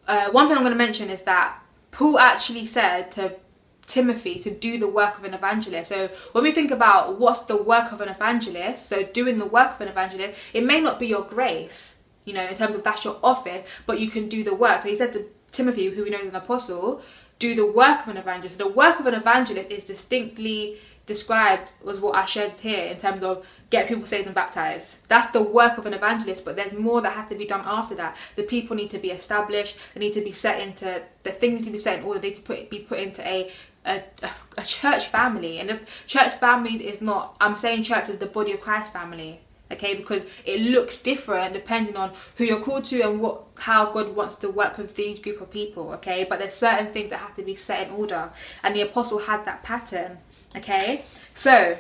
[0.06, 1.60] Uh, one thing I'm to mention is that
[1.92, 3.38] Paul actually said to
[3.86, 5.90] Timothy to do the work of an evangelist.
[5.90, 9.76] So when we think about what's the work of an evangelist, so doing the work
[9.76, 13.04] of an evangelist, it may not be your grace, you know, in terms of that's
[13.04, 14.82] your office, but you can do the work.
[14.82, 17.02] So he said to Timothy, who we know is an apostle,
[17.40, 18.58] do the work of an evangelist.
[18.58, 22.98] So the work of an evangelist is distinctly described was what I shared here in
[22.98, 25.00] terms of get people saved and baptized.
[25.10, 27.96] That's the work of an evangelist, but there's more that has to be done after
[27.96, 28.16] that.
[28.36, 31.66] The people need to be established, they need to be set into the things need
[31.66, 33.52] to be set in order, they need to put be put into a
[33.86, 37.38] a, a, a church family, and the church family is not.
[37.42, 39.42] I'm saying church is the body of Christ family
[39.74, 44.16] okay because it looks different depending on who you're called to and what how god
[44.16, 47.34] wants to work with these group of people okay but there's certain things that have
[47.36, 48.32] to be set in order
[48.62, 50.18] and the apostle had that pattern
[50.56, 51.04] okay
[51.34, 51.78] so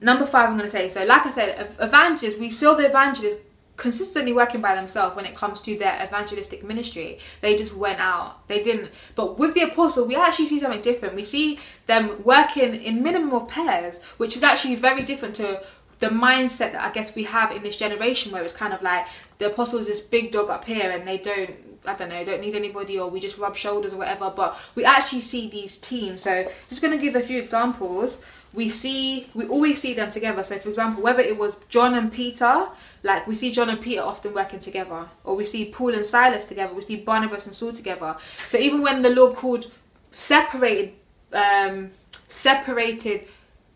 [0.00, 3.40] number five i'm going to say so like i said evangelists we saw the evangelists
[3.78, 7.18] consistently working by themselves when it comes to their evangelistic ministry.
[7.40, 8.46] They just went out.
[8.48, 8.90] They didn't.
[9.14, 11.14] But with the apostle, we actually see something different.
[11.14, 15.62] We see them working in minimal pairs, which is actually very different to
[16.00, 19.06] the mindset that I guess we have in this generation where it's kind of like
[19.38, 21.50] the apostle is this big dog up here and they don't
[21.86, 24.84] I don't know, don't need anybody or we just rub shoulders or whatever, but we
[24.84, 26.22] actually see these teams.
[26.22, 28.20] So just gonna give a few examples.
[28.54, 30.42] We see we always see them together.
[30.42, 32.68] So for example, whether it was John and Peter,
[33.02, 36.46] like we see John and Peter often working together, or we see Paul and Silas
[36.46, 38.16] together, we see Barnabas and Saul together.
[38.48, 39.70] So even when the Lord called
[40.10, 40.94] separated
[41.32, 41.90] um
[42.28, 43.28] separated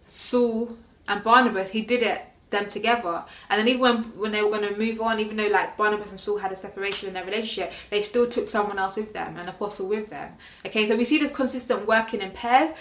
[0.05, 3.25] Saul and Barnabas, he did it them together.
[3.51, 6.11] And then even when, when they were going to move on, even though like Barnabas
[6.11, 9.37] and Saul had a separation in their relationship, they still took someone else with them,
[9.37, 10.35] an apostle with them.
[10.64, 12.77] Okay, so we see this consistent working in pairs.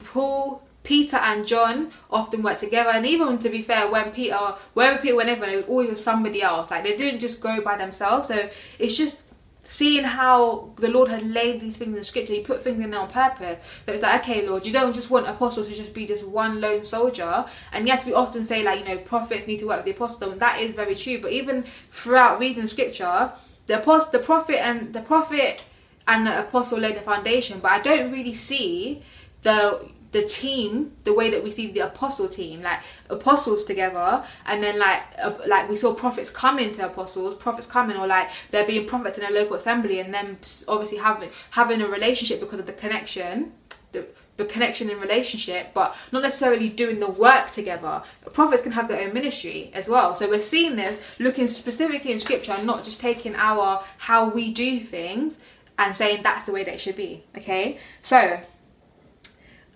[0.00, 4.36] Paul, Peter and John often work together, and even to be fair, when Peter,
[4.74, 6.70] wherever Peter went, everyone, it was always with somebody else.
[6.70, 8.28] Like they didn't just go by themselves.
[8.28, 9.24] So it's just
[9.64, 13.00] seeing how the Lord had laid these things in scripture, He put things in there
[13.00, 13.64] on purpose.
[13.86, 16.60] That it's like, okay, Lord, you don't just want apostles to just be just one
[16.60, 17.44] lone soldier.
[17.72, 20.32] And yes, we often say like, you know, prophets need to work with the apostle,
[20.32, 21.20] and that is very true.
[21.20, 23.32] But even throughout reading scripture,
[23.66, 25.64] the apostle, the prophet, and the prophet
[26.06, 27.60] and the apostle laid the foundation.
[27.60, 29.02] But I don't really see
[29.42, 34.62] the the team the way that we see the apostle team like apostles together and
[34.62, 38.66] then like uh, like we saw prophets coming to apostles prophets coming or like there
[38.66, 40.36] being prophets in a local assembly and then
[40.68, 43.52] obviously having having a relationship because of the connection
[43.92, 44.06] the,
[44.38, 48.02] the connection in relationship, but not necessarily doing the work together.
[48.32, 50.14] Prophets can have their own ministry as well.
[50.14, 54.80] So we're seeing this looking specifically in scripture, not just taking our how we do
[54.80, 55.38] things
[55.78, 57.24] and saying that's the way that it should be.
[57.36, 58.40] Okay, so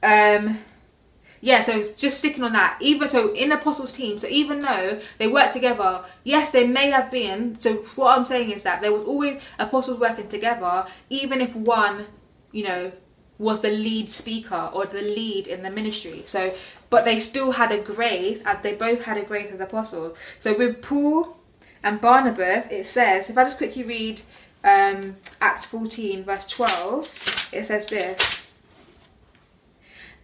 [0.03, 0.59] um,
[1.40, 2.78] yeah, so just sticking on that.
[2.80, 6.90] Even so, in the apostles' team, so even though they work together, yes, they may
[6.90, 7.59] have been.
[7.61, 12.07] So what I'm saying is that there was always apostles working together, even if one,
[12.53, 12.92] you know,
[13.38, 16.22] was the lead speaker or the lead in the ministry.
[16.26, 16.55] So,
[16.88, 20.16] but they still had a grace, and they both had a grace as apostles.
[20.40, 21.38] So with Paul
[21.82, 24.22] and Barnabas, it says, if I just quickly read
[24.64, 28.45] um, Acts 14, verse 12, it says this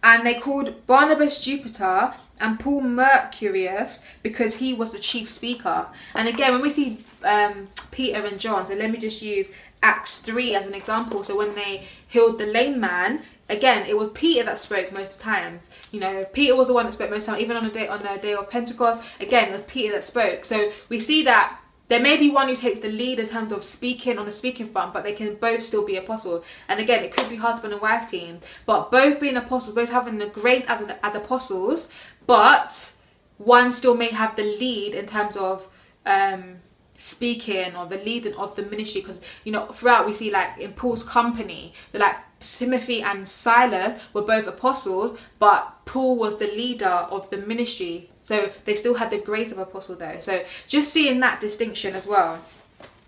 [0.03, 5.87] and they called Barnabas Jupiter and Paul Mercurius because he was the chief speaker.
[6.13, 9.47] And again, when we see um, Peter and John, so let me just use
[9.81, 11.23] Acts 3 as an example.
[11.23, 15.67] So when they healed the lame man, again, it was Peter that spoke most times.
[15.91, 18.01] You know, Peter was the one that spoke most times, even on the day on
[18.01, 18.99] the day of Pentecost.
[19.21, 20.43] Again, it was Peter that spoke.
[20.43, 21.59] So we see that
[21.89, 24.69] there may be one who takes the lead in terms of speaking on the speaking
[24.69, 26.45] front, but they can both still be apostles.
[26.67, 30.17] And again, it could be husband and wife team, but both being apostles, both having
[30.17, 31.89] the grace as, as apostles,
[32.25, 32.93] but
[33.37, 35.67] one still may have the lead in terms of
[36.05, 36.55] um,
[36.97, 39.01] speaking or the leading of the ministry.
[39.01, 44.01] Because you know, throughout we see like in Paul's company, the like Timothy and Silas
[44.13, 48.09] were both apostles, but Paul was the leader of the ministry.
[48.21, 50.19] So they still had the grace of apostle though.
[50.19, 52.43] So just seeing that distinction as well.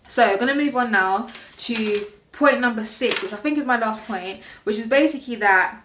[0.08, 3.66] So I'm going to move on now to point number six, which I think is
[3.66, 5.82] my last point, which is basically that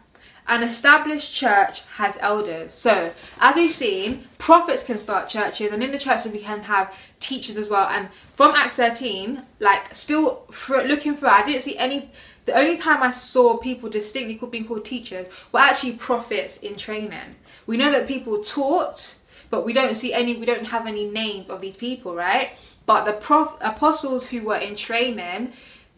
[0.46, 2.74] an established church has elders.
[2.74, 6.94] So, as we've seen, prophets can start churches, and in the church we can have
[7.20, 7.88] teachers as well.
[7.88, 12.10] And from Acts 13, like still for, looking through, I didn't see any
[12.46, 17.36] the only time I saw people distinctly being called teachers were actually prophets in training.
[17.66, 19.14] We know that people taught,
[19.50, 22.50] but we don't see any, we don't have any names of these people, right?
[22.86, 25.52] But the prof, apostles who were in training,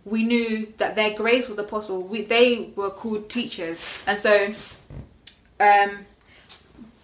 [0.05, 2.03] we knew that their grace was apostle.
[2.03, 4.55] We, they were called teachers, and so,
[5.61, 6.07] um,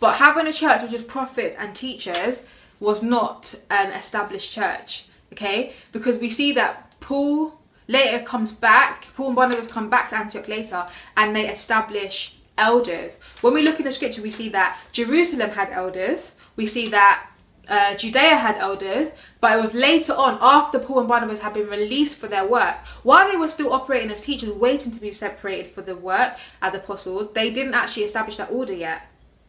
[0.01, 2.43] but having a church with just prophets and teachers
[2.81, 5.73] was not an established church, okay?
[5.93, 10.47] Because we see that Paul later comes back, Paul and Barnabas come back to Antioch
[10.47, 10.87] later
[11.17, 13.19] and they establish elders.
[13.41, 17.27] When we look in the scripture, we see that Jerusalem had elders, we see that
[17.69, 19.11] uh, Judea had elders,
[19.41, 22.77] but it was later on, after Paul and Barnabas had been released for their work,
[23.03, 26.75] while they were still operating as teachers, waiting to be separated for the work as
[26.75, 29.03] apostles, they didn't actually establish that order yet.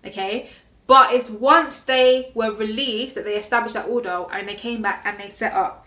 [0.05, 0.49] Okay?
[0.87, 5.03] But it's once they were released that they established that order and they came back
[5.05, 5.85] and they set up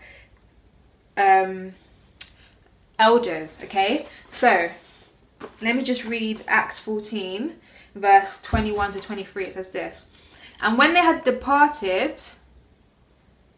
[1.17, 1.73] um,
[2.97, 4.07] elders, okay?
[4.31, 4.69] So,
[5.61, 7.53] let me just read Acts 14,
[7.95, 9.45] verse 21 to 23.
[9.45, 10.05] It says this.
[10.61, 12.21] And when they had departed,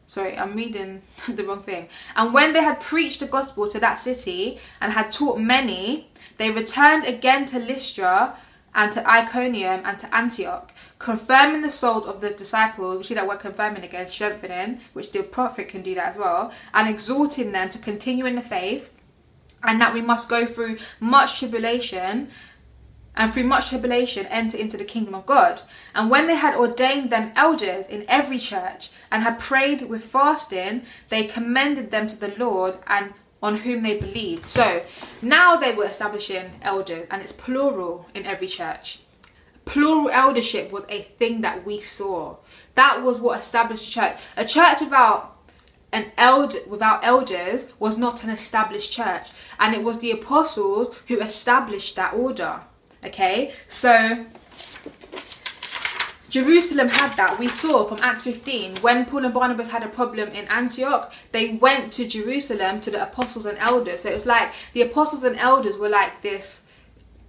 [0.06, 1.90] sorry, I'm reading the wrong thing.
[2.16, 6.52] And when they had preached the gospel to that city and had taught many, they
[6.52, 8.38] returned again to Lystra
[8.74, 12.98] and to Iconium and to Antioch, confirming the souls of the disciples.
[12.98, 16.52] We see that word confirming again, strengthening, which the prophet can do that as well,
[16.74, 18.92] and exhorting them to continue in the faith,
[19.64, 22.30] and that we must go through much tribulation
[23.18, 25.62] and through much tribulation enter into the kingdom of God.
[25.94, 30.84] And when they had ordained them elders in every church and had prayed with fasting,
[31.10, 34.50] they commended them to the Lord and on whom they believed.
[34.50, 34.82] So
[35.22, 39.02] now they were establishing elders, and it's plural in every church.
[39.66, 42.38] Plural eldership was a thing that we saw.
[42.76, 44.18] That was what established a church.
[44.38, 45.32] A church without
[45.92, 51.20] an elder without elders was not an established church, and it was the apostles who
[51.20, 52.62] established that order.
[53.06, 54.26] Okay, so
[56.30, 57.40] Jerusalem had that.
[57.40, 61.54] We saw from Acts 15 when Paul and Barnabas had a problem in Antioch, they
[61.54, 64.02] went to Jerusalem to the apostles and elders.
[64.02, 66.66] So it was like the apostles and elders were like this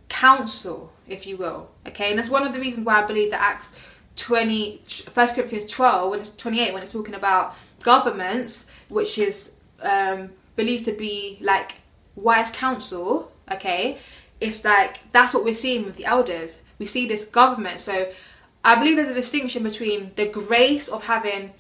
[0.08, 1.70] council, if you will.
[1.86, 3.70] Okay, and that's one of the reasons why I believe that Acts
[4.16, 4.80] 20,
[5.12, 9.52] 1 Corinthians 12, when it's 28, when it's talking about governments, which is
[9.82, 11.76] um, believed to be like
[12.16, 13.30] wise counsel.
[13.52, 13.98] Okay,
[14.40, 16.62] it's like that's what we're seeing with the elders.
[16.78, 17.80] We see this government.
[17.80, 18.10] So
[18.64, 21.52] I believe there's a distinction between the grace of having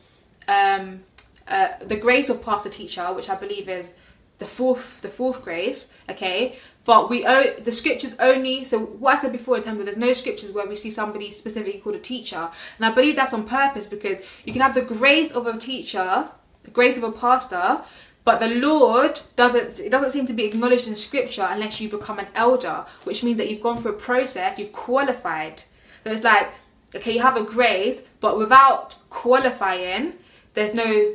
[0.48, 1.00] um,
[1.48, 3.90] uh, the grace of pastor teacher, which I believe is
[4.38, 6.56] the fourth the fourth grace, okay.
[6.84, 8.64] But we owe the scriptures only.
[8.64, 11.30] So what I said before in terms of there's no scriptures where we see somebody
[11.30, 14.82] specifically called a teacher, and I believe that's on purpose because you can have the
[14.82, 16.28] grace of a teacher,
[16.64, 17.80] the grace of a pastor,
[18.26, 22.18] but the Lord doesn't it doesn't seem to be acknowledged in scripture unless you become
[22.18, 25.60] an elder, which means that you've gone through a process, you've qualified.
[26.04, 26.48] So it's like
[26.94, 30.14] okay, you have a grade, but without qualifying,
[30.54, 31.14] there's no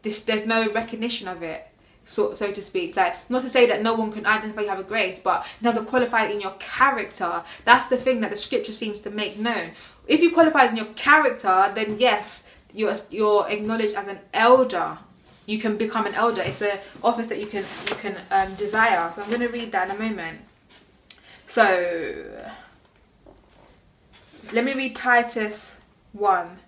[0.00, 1.68] this there's no recognition of it.
[2.04, 4.78] So, so to speak, like not to say that no one can identify you have
[4.78, 7.42] a grade, but you have to qualify in your character.
[7.66, 9.72] That's the thing that the scripture seems to make known.
[10.06, 14.98] If you qualify in your character, then yes, you're you're acknowledged as an elder.
[15.46, 16.42] You can become an elder.
[16.42, 19.10] It's an office that you can you can um, desire.
[19.12, 20.40] So I'm going to read that in a moment.
[21.46, 22.24] So
[24.52, 25.80] let me read Titus
[26.12, 26.58] 1.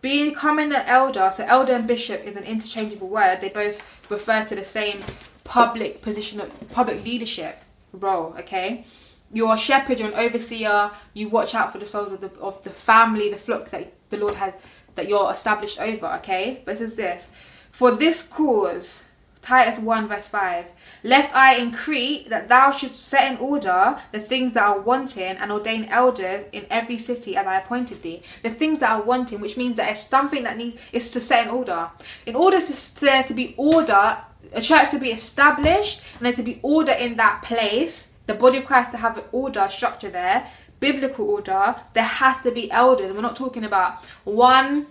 [0.00, 3.40] Becoming an elder, so elder and bishop is an interchangeable word.
[3.40, 5.02] They both refer to the same
[5.44, 6.40] public position,
[6.72, 7.62] public leadership
[7.92, 8.84] role, okay?
[9.32, 12.62] You're a shepherd, you're an overseer, you watch out for the souls of the, of
[12.64, 14.54] the family, the flock that the Lord has,
[14.94, 16.62] that you're established over, okay?
[16.64, 17.30] But it says this,
[17.70, 19.04] for this cause,
[19.42, 20.66] Titus 1 verse 5.
[21.02, 25.50] Left I Crete that thou shouldst set in order the things that are wanting and
[25.50, 28.22] ordain elders in every city as I appointed thee.
[28.42, 31.46] The things that are wanting, which means that it's something that needs is to set
[31.46, 31.90] in order.
[32.26, 34.18] In order for there to be order,
[34.52, 38.58] a church to be established and there to be order in that place, the body
[38.58, 40.46] of Christ to have an order structure there,
[40.80, 43.12] biblical order, there has to be elders.
[43.12, 44.86] We're not talking about one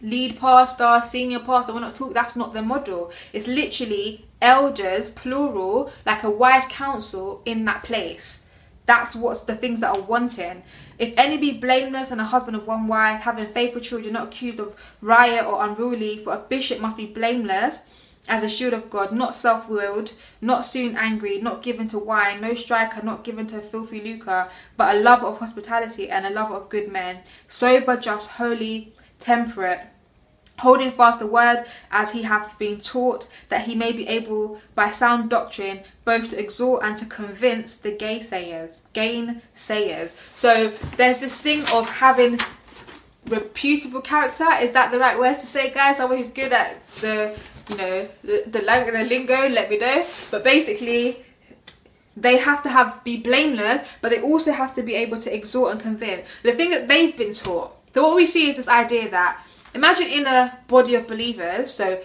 [0.00, 1.72] lead pastor, senior pastor.
[1.72, 2.14] We're not talking.
[2.14, 3.12] That's not the model.
[3.32, 8.44] It's literally elders, plural, like a wise council in that place.
[8.86, 10.62] That's what's the things that are wanting.
[10.98, 14.58] If any be blameless and a husband of one wife, having faithful children, not accused
[14.58, 17.80] of riot or unruly, for a bishop must be blameless
[18.28, 22.40] as a shield of God, not self willed, not soon angry, not given to wine,
[22.40, 26.54] no striker, not given to filthy lucre, but a lover of hospitality and a lover
[26.54, 29.80] of good men, sober, just, holy, temperate,
[30.60, 34.90] holding fast the word as he hath been taught, that he may be able by
[34.90, 40.10] sound doctrine both to exhort and to convince the gainsayers, gainsayers.
[40.34, 42.40] So there's this thing of having
[43.26, 44.46] reputable character.
[44.60, 45.96] Is that the right words to say, guys?
[45.96, 47.36] Someone who's good at the,
[47.68, 49.48] you know, the the, the lingo.
[49.48, 50.06] Let me know.
[50.30, 51.24] But basically.
[52.16, 55.72] They have to have be blameless, but they also have to be able to exhort
[55.72, 56.28] and convince.
[56.42, 57.70] The thing that they've been taught.
[57.94, 59.40] So what we see is this idea that
[59.74, 62.00] imagine in a body of believers, so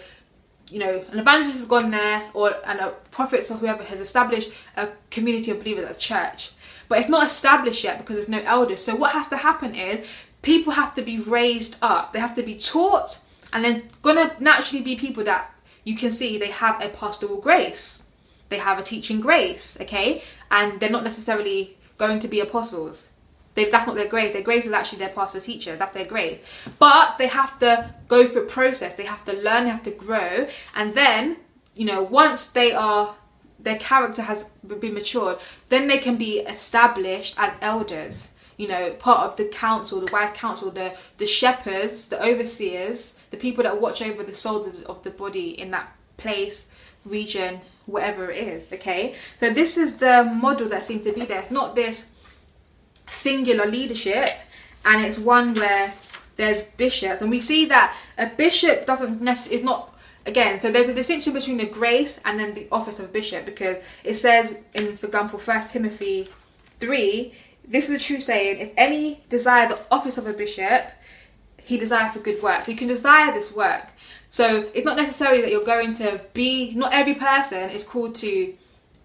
[0.70, 4.50] you know, an evangelist has gone there, or and a prophet or whoever has established
[4.76, 6.50] a community of believers, a church,
[6.88, 8.82] but it's not established yet because there's no elders.
[8.82, 10.06] So what has to happen is
[10.42, 12.12] people have to be raised up.
[12.12, 13.18] They have to be taught,
[13.52, 15.52] and then gonna naturally be people that
[15.84, 18.04] you can see they have a pastoral grace,
[18.48, 23.10] they have a teaching grace, okay, and they're not necessarily going to be apostles.
[23.56, 24.34] They, that's not their grade.
[24.34, 25.74] Their grade is actually their pastor teacher.
[25.76, 26.40] That's their grade.
[26.78, 28.94] But they have to go through a process.
[28.94, 29.64] They have to learn.
[29.64, 30.46] They have to grow.
[30.74, 31.38] And then,
[31.74, 33.16] you know, once they are
[33.58, 34.44] their character has
[34.80, 35.38] been matured,
[35.70, 38.28] then they can be established as elders.
[38.58, 43.36] You know, part of the council, the wise council, the the shepherds, the overseers, the
[43.36, 46.68] people that watch over the soul of the body in that place,
[47.04, 48.72] region, whatever it is.
[48.72, 51.40] Okay, so this is the model that seems to be there.
[51.40, 52.06] It's not this
[53.08, 54.28] singular leadership,
[54.84, 55.94] and it's one where
[56.36, 59.94] there's bishops, and we see that a bishop doesn't necessarily is not
[60.26, 60.60] again.
[60.60, 64.16] So there's a distinction between the grace and then the office of bishop because it
[64.16, 66.28] says in, for example, First Timothy
[66.78, 67.32] three.
[67.66, 70.92] This is a true saying: if any desire the office of a bishop,
[71.62, 72.64] he desire for good work.
[72.64, 73.92] So you can desire this work.
[74.28, 76.74] So it's not necessarily that you're going to be.
[76.74, 78.52] Not every person is called to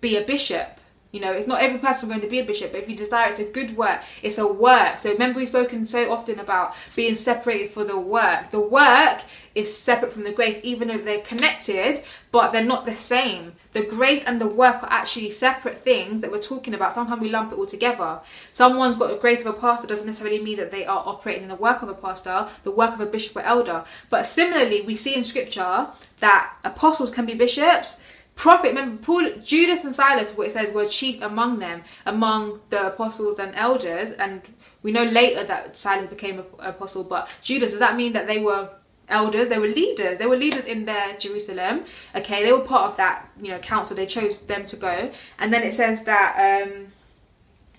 [0.02, 0.81] be a bishop
[1.12, 3.30] you know, it's not every person going to be a bishop, but if you desire
[3.30, 4.98] it's a good work, it's a work.
[4.98, 8.52] So remember we've spoken so often about being separated for the work.
[8.52, 9.22] The work
[9.54, 12.02] is separate from the grace, even though they're connected,
[12.32, 13.54] but they're not the same.
[13.74, 16.94] The grace and the work are actually separate things that we're talking about.
[16.94, 18.22] Sometimes we lump it all together.
[18.54, 21.50] Someone's got a grace of a pastor doesn't necessarily mean that they are operating in
[21.50, 23.84] the work of a pastor, the work of a bishop or elder.
[24.10, 25.90] But similarly, we see in scripture
[26.20, 27.98] that apostles can be bishops,
[28.42, 32.88] prophet remember paul judas and silas what it says were chief among them among the
[32.88, 34.42] apostles and elders and
[34.82, 38.40] we know later that silas became an apostle but judas does that mean that they
[38.40, 38.68] were
[39.10, 39.50] elders?
[39.50, 40.18] They were leaders.
[40.20, 41.84] They were leaders in their jerusalem
[42.16, 42.44] okay?
[42.44, 43.96] They were part of that you know council.
[43.96, 45.12] They chose them to go.
[45.38, 46.88] And then it says that um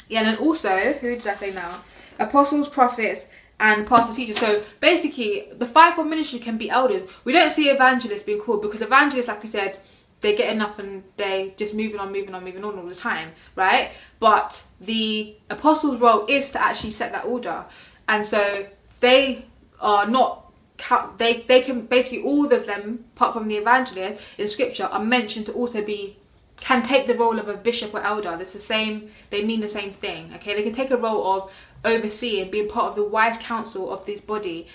[0.08, 1.80] yeah and also who did i say now?
[2.18, 3.26] Apostles prophets
[3.58, 4.38] and pastor teachers.
[4.38, 7.08] So basically, the fivefold ministry can be elders.
[7.24, 9.78] We don't see evangelists being called because evangelists, like we said,
[10.22, 13.32] they're getting up and they just moving on, moving on, moving on all the time,
[13.56, 13.90] right?
[14.20, 17.66] But the apostles' role is to actually set that order,
[18.08, 18.66] and so
[19.00, 19.44] they
[19.80, 20.38] are not.
[21.18, 25.46] They they can basically all of them, apart from the evangelist in scripture, are mentioned
[25.46, 26.16] to also be
[26.56, 28.36] can take the role of a bishop or elder.
[28.40, 29.10] It's the same.
[29.30, 30.32] They mean the same thing.
[30.36, 31.52] Okay, they can take a role of
[31.84, 34.68] overseeing, being part of the wise council of this body,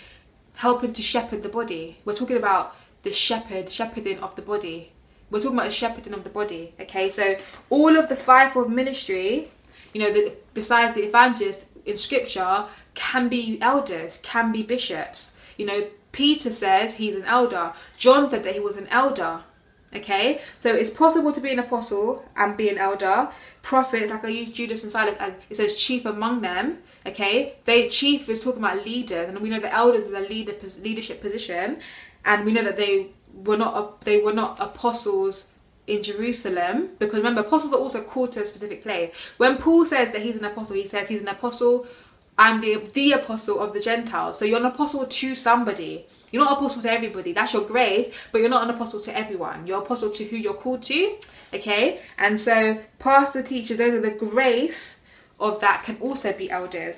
[0.56, 1.98] helping to shepherd the body.
[2.04, 4.92] We're talking about the shepherd, shepherding of the body
[5.30, 6.74] we're talking about the shepherding of the body.
[6.80, 7.36] Okay, so
[7.70, 9.50] all of the fivefold ministry,
[9.94, 15.36] you know, the, besides the evangelists in scripture, can be elders, can be bishops.
[15.58, 17.74] You know, Peter says he's an elder.
[17.98, 19.42] John said that he was an elder.
[19.96, 23.30] Okay, so it's possible to be an apostle and be an elder.
[23.62, 26.80] Prophets, like I use Judas and Silas as it says chief among them.
[27.06, 30.54] Okay, they chief is talking about leaders, and we know the elders is a leader
[30.82, 31.80] leadership position,
[32.26, 33.12] and we know that they
[33.44, 35.48] were not they were not apostles
[35.86, 39.16] in Jerusalem because remember apostles are also called to a specific place.
[39.38, 41.88] When Paul says that he's an apostle, he says he's an apostle.
[42.38, 44.38] I'm the the apostle of the Gentiles.
[44.38, 46.06] So you're an apostle to somebody.
[46.32, 47.32] You're not apostle to everybody.
[47.32, 49.66] That's your grace, but you're not an apostle to everyone.
[49.66, 51.16] You're apostle to who you're called to.
[51.54, 55.06] Okay, and so pastor teachers, those are the grace
[55.40, 56.98] of that can also be elders.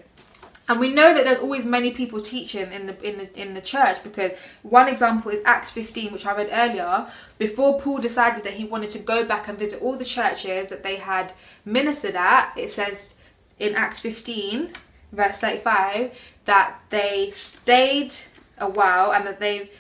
[0.69, 3.61] And we know that there's always many people teaching in the in the in the
[3.61, 7.07] church because one example is Acts 15, which I read earlier.
[7.39, 10.83] Before Paul decided that he wanted to go back and visit all the churches that
[10.83, 11.33] they had
[11.65, 13.15] ministered at, it says
[13.57, 14.69] in Acts 15,
[15.11, 16.11] verse 35,
[16.45, 18.13] that they stayed
[18.59, 19.71] a while and that they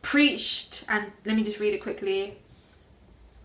[0.00, 2.38] preached and let me just read it quickly.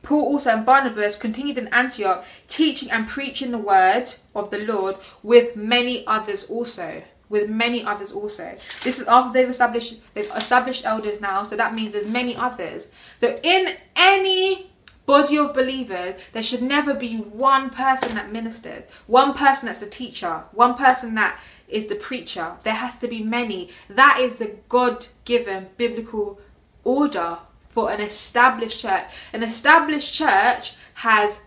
[0.08, 4.96] Paul also and Barnabas continued in Antioch, teaching and preaching the word of the Lord
[5.22, 7.04] with many others also.
[7.28, 8.56] With many others also.
[8.86, 12.88] This is after they've established they've established elders now, so that means there's many others.
[13.18, 14.72] So in any
[15.06, 19.90] body of believers, there should never be one person that ministers, one person that's the
[19.90, 21.38] teacher, one person that
[21.68, 22.54] is the preacher.
[22.64, 23.72] There has to be many.
[23.90, 26.40] That is the God given biblical
[26.86, 27.40] order
[27.78, 29.04] for an established church.
[29.34, 31.42] An established church has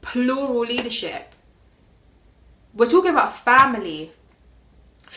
[0.00, 1.34] plural leadership.
[2.72, 4.12] We're talking about family.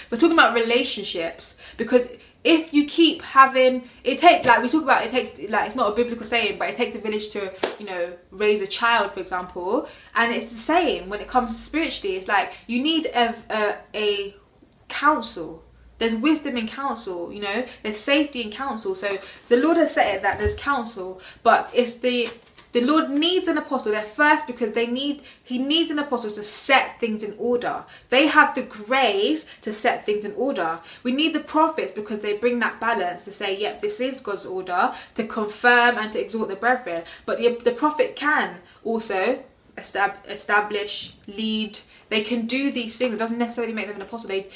[0.09, 2.07] We're talking about relationships because
[2.43, 5.91] if you keep having it takes like we talk about it takes like it's not
[5.91, 9.19] a biblical saying but it takes a village to you know raise a child for
[9.19, 13.75] example and it's the same when it comes spiritually it's like you need a, a,
[13.93, 14.35] a
[14.87, 15.61] council
[15.99, 18.95] there's wisdom in counsel, you know, there's safety in counsel.
[18.95, 19.19] So
[19.49, 22.29] the Lord has said that there's counsel, but it's the
[22.71, 26.43] the Lord needs an apostle there first because they need he needs an apostle to
[26.43, 27.83] set things in order.
[28.09, 30.79] They have the grace to set things in order.
[31.01, 34.45] We need the prophets because they bring that balance to say, yep, this is God's
[34.45, 37.03] order, to confirm and to exhort the brethren.
[37.25, 39.43] But the, the prophet can also
[39.77, 41.79] establish, lead.
[42.09, 43.13] They can do these things.
[43.13, 44.29] It doesn't necessarily make them an apostle.
[44.29, 44.47] They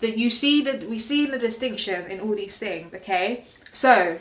[0.00, 4.18] that you see that we see the distinction in all these things okay so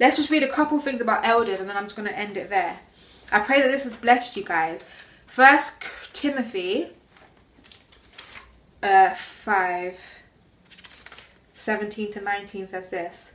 [0.00, 2.36] let's just read a couple things about elders and then i'm just going to end
[2.36, 2.80] it there
[3.30, 4.82] I pray that this has blessed you guys.
[5.26, 5.82] First
[6.12, 6.88] Timothy
[8.82, 10.00] uh, 5
[11.56, 13.34] 17 to 19 says this.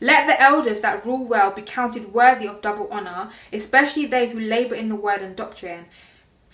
[0.00, 4.38] Let the elders that rule well be counted worthy of double honour, especially they who
[4.38, 5.86] labour in the word and doctrine.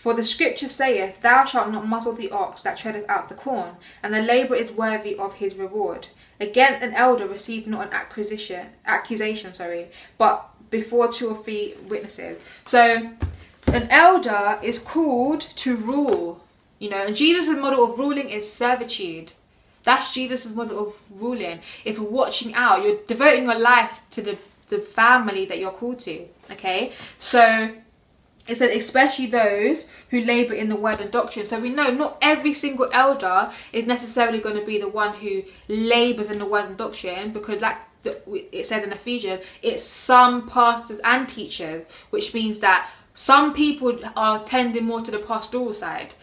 [0.05, 3.77] For the scripture saith, Thou shalt not muzzle the ox that treadeth out the corn,
[4.03, 6.09] and the labourer is worthy of his reward.
[6.39, 9.87] Against an elder receive not an acquisition, accusation, sorry,
[10.19, 12.37] but before two or three witnesses.
[12.67, 13.13] So,
[13.69, 16.45] an elder is called to rule,
[16.79, 19.33] you know, and Jesus' model of ruling is servitude.
[19.85, 21.61] That's Jesus' model of ruling.
[21.83, 22.83] It's watching out.
[22.83, 24.37] You're devoting your life to the,
[24.69, 26.27] the family that you're called to.
[26.51, 26.93] Okay?
[27.17, 27.73] So
[28.47, 31.47] it said especially those who labour in the word and doctrine.
[31.47, 35.45] So we know not every single elder is necessarily going to be the one who
[35.69, 40.99] labours in the word and doctrine because like it says in Ephesians, it's some pastors
[41.05, 46.15] and teachers, which means that some people are tending more to the pastoral side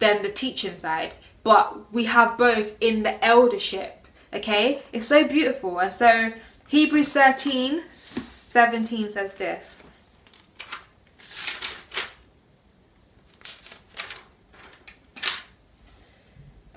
[0.00, 1.14] than the teaching side
[1.48, 4.06] but we have both in the eldership.
[4.34, 5.78] Okay, it's so beautiful.
[5.78, 6.30] And so
[6.68, 9.82] Hebrews 13 17 says this.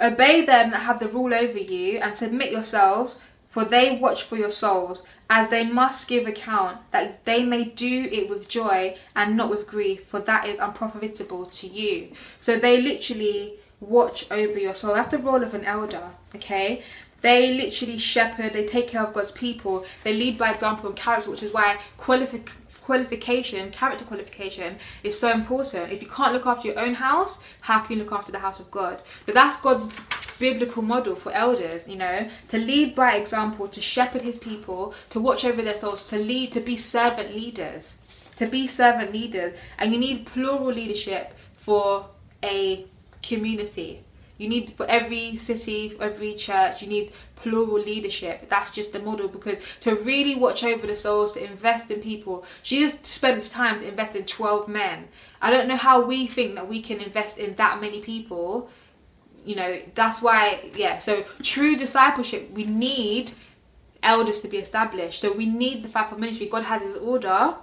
[0.02, 4.38] Obey them that have the rule over you, and submit yourselves, for they watch for
[4.38, 9.36] your souls, as they must give account, that they may do it with joy and
[9.36, 12.12] not with grief, for that is unprofitable to you.
[12.40, 14.94] So they literally watch over your soul.
[14.94, 16.84] That's the role of an elder, okay?
[17.22, 21.30] They literally shepherd, they take care of God's people, they lead by example and character,
[21.30, 22.50] which is why qualifi-
[22.84, 25.92] qualification, character qualification, is so important.
[25.92, 28.60] If you can't look after your own house, how can you look after the house
[28.60, 29.02] of God?
[29.26, 29.88] But that's God's
[30.40, 35.20] biblical model for elders, you know, to lead by example, to shepherd his people, to
[35.20, 37.96] watch over their souls, to lead, to be servant leaders.
[38.38, 39.58] To be servant leaders.
[39.78, 42.08] And you need plural leadership for
[42.44, 42.86] a
[43.22, 44.04] community.
[44.42, 48.50] You need for every city, for every church, you need plural leadership.
[48.50, 52.44] That's just the model because to really watch over the souls, to invest in people.
[52.64, 55.10] Jesus spent time to invest in 12 men.
[55.44, 58.70] I don't know how we think that we can invest in that many people.
[59.46, 63.34] You know, that's why, yeah, so true discipleship, we need
[64.02, 65.20] elders to be established.
[65.20, 66.48] So we need the fivefold ministry.
[66.48, 67.56] God has his order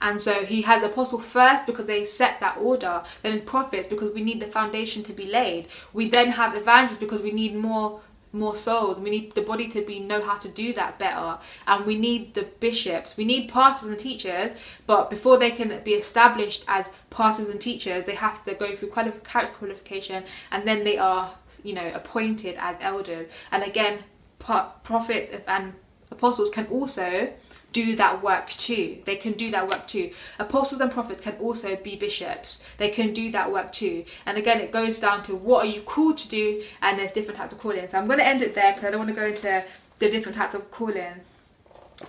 [0.00, 4.12] and so he had the apostle first because they set that order, then prophets because
[4.14, 5.66] we need the foundation to be laid.
[5.92, 8.98] We then have evangelists because we need more more souls.
[8.98, 11.38] We need the body to be know how to do that better.
[11.66, 13.16] And we need the bishops.
[13.16, 18.04] We need pastors and teachers, but before they can be established as pastors and teachers,
[18.04, 21.32] they have to go through quali- character qualification and then they are,
[21.62, 23.30] you know, appointed as elders.
[23.50, 24.00] And again,
[24.38, 25.74] prophet and
[26.10, 27.32] apostles can also
[27.72, 28.98] do that work too.
[29.04, 30.12] They can do that work too.
[30.38, 32.60] Apostles and prophets can also be bishops.
[32.78, 34.04] They can do that work too.
[34.26, 37.36] And again, it goes down to what are you called to do, and there's different
[37.36, 37.90] types of callings.
[37.90, 39.64] So I'm going to end it there because I don't want to go into
[39.98, 41.26] the different types of callings.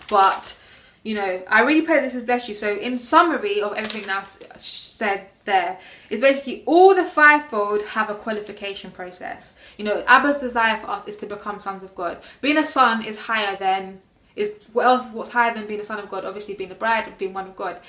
[0.10, 0.58] But
[1.04, 2.56] you know, I really pray this has blessed you.
[2.56, 5.80] So, in summary of everything now said there,
[6.10, 9.54] is basically all the fivefold have a qualification process.
[9.78, 12.18] You know, Abba's desire for us is to become sons of God.
[12.42, 14.02] Being a son is higher than
[14.40, 15.12] is else?
[15.12, 16.24] What's higher than being a son of God?
[16.24, 17.80] Obviously, being a bride, and being one of God.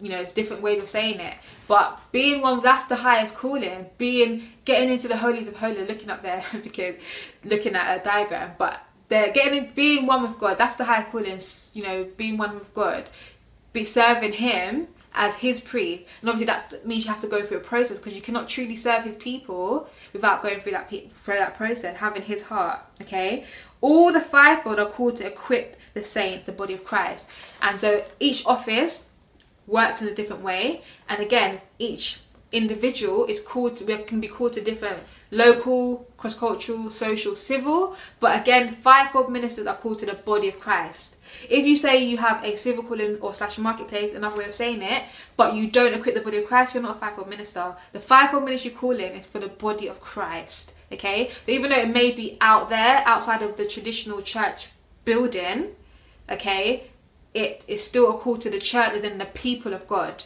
[0.00, 1.34] You know, it's different ways of saying it.
[1.68, 3.86] But being one, that's the highest calling.
[3.98, 6.96] Being getting into the holies of holies, looking up there because
[7.44, 8.52] looking at a diagram.
[8.58, 10.58] But they're getting in, being one with God.
[10.58, 11.40] That's the highest calling.
[11.74, 13.08] You know, being one with God,
[13.72, 16.04] be serving Him as his priest.
[16.20, 18.76] And obviously that means you have to go through a process because you cannot truly
[18.76, 22.80] serve his people without going through that through that process, having his heart.
[23.02, 23.44] Okay,
[23.80, 27.26] all the fivefold are called to equip the saints, the body of Christ,
[27.62, 29.06] and so each office
[29.66, 30.82] works in a different way.
[31.08, 32.20] And again, each
[32.52, 37.96] individual is called to can be called to different local, cross-cultural, social, civil.
[38.20, 41.16] But again, fivefold ministers are called to the body of Christ.
[41.50, 44.82] If you say you have a civil calling or slash marketplace, another way of saying
[44.82, 45.02] it,
[45.36, 47.74] but you don't equip the body of Christ, you're not a fivefold minister.
[47.92, 50.72] The fivefold ministry calling is for the body of Christ.
[50.92, 54.68] Okay, even though it may be out there, outside of the traditional church
[55.04, 55.74] building,
[56.30, 56.90] okay,
[57.34, 60.24] it is still a call to the church as in the people of God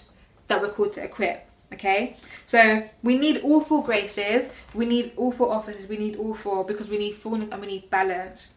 [0.49, 1.49] that we're called to equip.
[1.73, 6.35] Okay, so we need all four graces, we need all four offices, we need all
[6.35, 8.55] four because we need fullness and we need balance.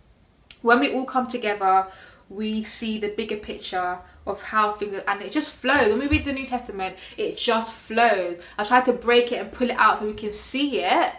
[0.64, 1.88] When we all come together,
[2.30, 5.90] we see the bigger picture of how things and it just flows.
[5.90, 8.42] When we read the New Testament, it just flows.
[8.58, 11.14] I tried to break it and pull it out so we can see it,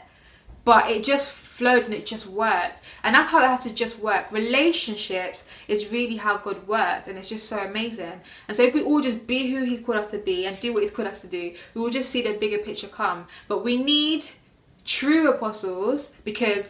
[0.64, 2.80] but it just flowed and it just worked.
[3.04, 4.32] And that's how it has to just work.
[4.32, 8.20] Relationships is really how God works, and it's just so amazing.
[8.48, 10.72] And so if we all just be who He's called us to be and do
[10.72, 13.26] what He's called us to do, we will just see the bigger picture come.
[13.46, 14.24] But we need
[14.84, 16.64] true apostles because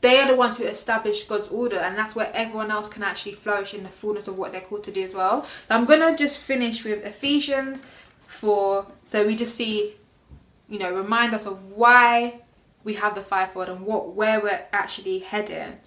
[0.00, 3.32] they are the ones who establish God's order, and that's where everyone else can actually
[3.32, 5.44] flourish in the fullness of what they're called to do as well.
[5.44, 7.82] So I'm gonna just finish with Ephesians
[8.26, 9.94] 4, so we just see,
[10.68, 12.42] you know, remind us of why
[12.84, 15.78] we have the fivefold and what where we're actually heading.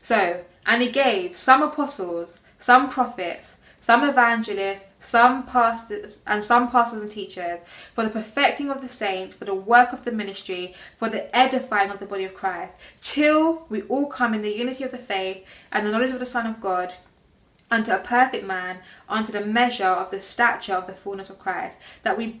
[0.00, 7.02] So, and he gave some apostles, some prophets, some evangelists, some pastors, and some pastors
[7.02, 7.58] and teachers
[7.94, 11.90] for the perfecting of the saints, for the work of the ministry, for the edifying
[11.90, 15.44] of the body of Christ, till we all come in the unity of the faith
[15.70, 16.94] and the knowledge of the Son of God,
[17.70, 18.78] unto a perfect man,
[19.08, 22.40] unto the measure of the stature of the fullness of Christ, that we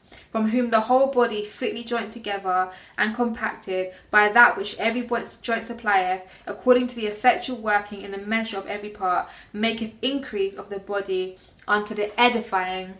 [0.31, 5.01] from whom the whole body fitly joined together and compacted by that which every
[5.41, 10.55] joint supplieth, according to the effectual working in the measure of every part, maketh increase
[10.55, 12.95] of the body unto the edifying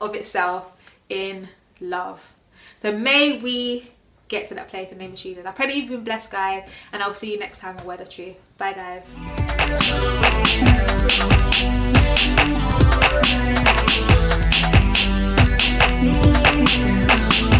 [0.00, 1.48] of itself in
[1.80, 2.32] love.
[2.80, 3.90] So may we
[4.28, 5.44] get to that place in the name of Jesus.
[5.44, 8.00] I pray that you've been blessed, guys, and I'll see you next time on Word
[8.00, 8.36] of Truth.
[8.56, 9.14] Bye, guys
[16.74, 17.51] you know.